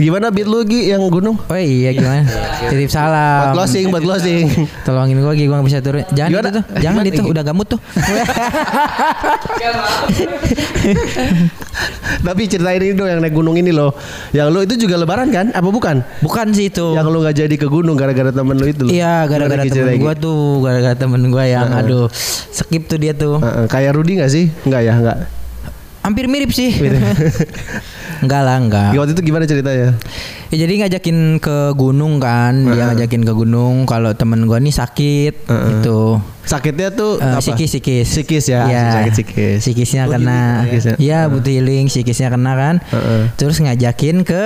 Gimana 0.00 0.32
beat 0.32 0.48
lu 0.48 0.64
Gi 0.64 0.88
yang 0.88 1.04
gunung? 1.12 1.36
Oh 1.36 1.58
iya 1.58 1.92
gimana? 1.92 2.24
Titip 2.70 2.88
Buat 2.88 2.96
salam. 2.96 3.52
closing, 3.52 3.84
buat 3.92 4.02
closing. 4.02 4.46
Tolongin 4.88 5.20
gua 5.20 5.36
Gi, 5.36 5.44
gua 5.44 5.60
gak 5.60 5.68
bisa 5.68 5.78
turun. 5.84 6.02
Jangan 6.16 6.30
Gimana? 6.30 6.48
gitu 6.48 6.56
tuh. 6.56 6.64
Jangan 6.80 7.02
Gimana, 7.04 7.12
itu 7.12 7.22
udah 7.28 7.42
gamut 7.44 7.66
tuh. 7.68 7.80
Tapi 12.22 12.42
ceritain 12.46 12.80
ini 12.80 12.94
dong 12.94 13.08
yang 13.08 13.20
naik 13.20 13.31
gunung 13.32 13.56
ini 13.56 13.72
loh. 13.72 13.96
Yang 14.36 14.48
lu 14.52 14.58
itu 14.62 14.74
juga 14.86 15.00
lebaran 15.00 15.32
kan? 15.32 15.48
Apa 15.50 15.68
bukan? 15.72 16.04
Bukan 16.20 16.52
sih 16.52 16.68
itu. 16.68 16.92
Yang 16.92 17.08
lu 17.08 17.18
nggak 17.24 17.36
jadi 17.40 17.54
ke 17.56 17.66
gunung 17.66 17.96
gara-gara 17.96 18.28
temen 18.28 18.54
lu 18.54 18.66
itu. 18.68 18.86
Iya, 18.92 19.24
gara-gara 19.24 19.64
temen 19.64 19.96
Gi? 19.96 20.20
tuh, 20.20 20.60
gara-gara 20.60 20.96
temen 20.96 21.20
gua 21.32 21.44
yang 21.48 21.72
aduh, 21.72 22.06
skip 22.52 22.84
tuh 22.86 23.00
dia 23.00 23.16
tuh. 23.16 23.40
Heeh, 23.40 23.64
kayak 23.72 23.96
Rudi 23.96 24.20
gak 24.20 24.30
sih? 24.30 24.52
Enggak 24.68 24.82
ya, 24.84 24.92
enggak. 25.00 25.18
Hampir 26.04 26.26
mirip 26.28 26.50
sih. 26.52 26.70
enggak 28.22 28.40
lah, 28.40 28.56
enggak. 28.56 28.90
Waktu 28.94 29.12
itu 29.12 29.22
gimana 29.24 29.44
ceritanya? 29.44 29.98
Ya, 30.48 30.56
jadi 30.58 30.72
ngajakin 30.80 31.18
ke 31.36 31.56
gunung 31.72 32.16
kan, 32.16 32.54
dia 32.64 32.88
ngajakin 32.88 33.22
ke 33.22 33.32
gunung 33.32 33.82
kalau 33.82 34.12
temen 34.12 34.44
gua 34.44 34.56
nih 34.56 34.70
sakit 34.70 35.34
gitu. 35.44 36.22
Sakitnya 36.42 36.90
tuh 36.90 37.16
Eh, 37.16 37.26
apa? 37.28 37.38
psikis 37.38 37.70
psikis 37.70 38.06
Psikis 38.08 38.44
ya, 38.48 38.62
Iya. 38.64 38.84
sakit 38.96 39.12
psikis. 39.12 39.58
psikisnya 39.60 40.02
Oh, 40.04 40.12
kena 40.12 40.40
gitu, 40.40 40.62
psikisnya. 40.64 40.94
Iya 40.96 41.18
butuh 41.26 41.50
healing 41.50 41.86
psikisnya 41.86 42.28
kena 42.28 42.52
kan 42.52 42.74
Heeh. 42.84 43.22
terus 43.36 43.58
ngajakin 43.58 44.22
ke 44.22 44.42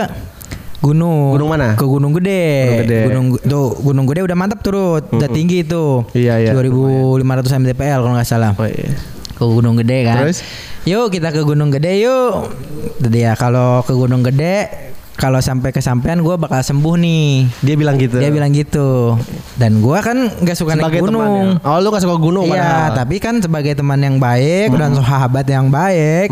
gunung 0.79 1.33
Gunung 1.35 1.51
mana? 1.51 1.73
ke 1.73 1.83
gunung 1.83 2.13
gede 2.13 2.45
Gunung 2.47 2.81
Gede. 2.83 3.01
gunung 3.09 3.27
tuh 3.41 3.67
gunung 3.81 4.05
gede 4.05 4.21
udah 4.23 4.37
mantap 4.37 4.61
turut 4.61 5.09
udah 5.09 5.25
tinggi 5.27 5.65
tuh 5.65 6.05
Iya, 6.13 6.37
iya. 6.39 6.53
2500 6.53 7.17
mdpl 7.57 7.99
kalau 7.99 8.13
nggak 8.13 8.29
salah 8.29 8.53
Oh 8.55 8.69
iya. 8.69 8.93
Ke 9.37 9.45
gunung 9.45 9.77
gede 9.77 9.99
kan 10.03 10.25
Terus? 10.25 10.41
yuk 10.83 11.13
kita 11.13 11.29
ke 11.29 11.41
gunung 11.41 11.69
gede 11.69 12.01
yuk 12.01 12.49
Jadi 12.99 13.19
ya 13.23 13.33
kalau 13.33 13.85
ke 13.85 13.93
gunung 13.93 14.25
gede 14.25 14.89
kalau 15.17 15.41
sampai 15.41 15.73
kesampaian 15.73 16.21
gue 16.21 16.37
bakal 16.37 16.61
sembuh 16.61 16.97
nih 16.97 17.49
Dia 17.61 17.73
bilang 17.73 17.97
gitu. 17.97 18.17
dia 18.17 18.29
bilang 18.29 18.53
gitu 18.53 19.17
dan 19.57 19.81
gua 19.81 20.05
kan 20.05 20.29
nggak 20.29 20.53
suka 20.53 20.77
naik 20.77 20.85
sebagai 20.85 21.01
gunung 21.01 21.25
temannya. 21.25 21.65
Oh, 21.65 21.81
lu 21.81 21.89
gak 21.89 22.05
suka 22.05 22.17
gunung 22.21 22.45
Iya, 22.45 22.61
padahal. 22.61 22.93
tapi 22.93 23.17
kan 23.17 23.35
sebagai 23.41 23.73
teman 23.73 23.97
yang 23.97 24.21
baik 24.21 24.69
dan 24.77 24.93
sahabat 24.93 25.49
yang 25.49 25.73
baik, 25.73 26.29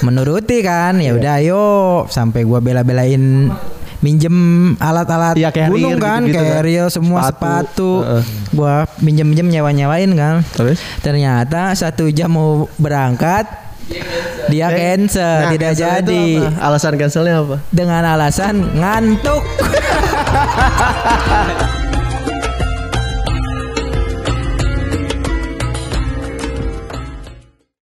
menuruti 0.00 0.64
kan. 0.64 0.96
Ya 0.96 1.12
udah, 1.12 1.36
ayo 1.36 1.64
sampai 2.08 2.48
gua 2.48 2.64
bela-belain 2.64 3.52
minjem 3.98 4.36
alat-alat 4.76 5.34
Iya, 5.34 5.50
carrier 5.50 5.74
gunung 5.74 5.98
kan, 5.98 6.22
kan. 6.22 6.30
carrier 6.30 6.86
semua 6.88 7.26
Sepatu. 7.26 7.34
sepatu, 7.34 7.92
Heeh. 8.04 8.22
gua 8.52 8.74
minjem-minjem 8.98 9.48
nyewa-nyewain 9.48 10.10
kan. 10.12 10.34
Terus? 10.54 10.78
Ternyata 11.00 11.72
satu 11.74 12.06
jam 12.08 12.30
mau 12.30 12.68
berangkat, 12.76 13.48
dia 14.46 14.68
cancel, 14.68 15.36
Nah, 15.42 15.50
tidak 15.50 15.72
cancel 15.74 15.82
jadi 15.82 16.24
apa? 16.38 16.50
Alasan 16.62 16.92
cancelnya 16.94 17.34
apa? 17.40 17.56
dengan 17.70 18.02
alasan 18.06 18.54
ngantuk. 18.76 19.42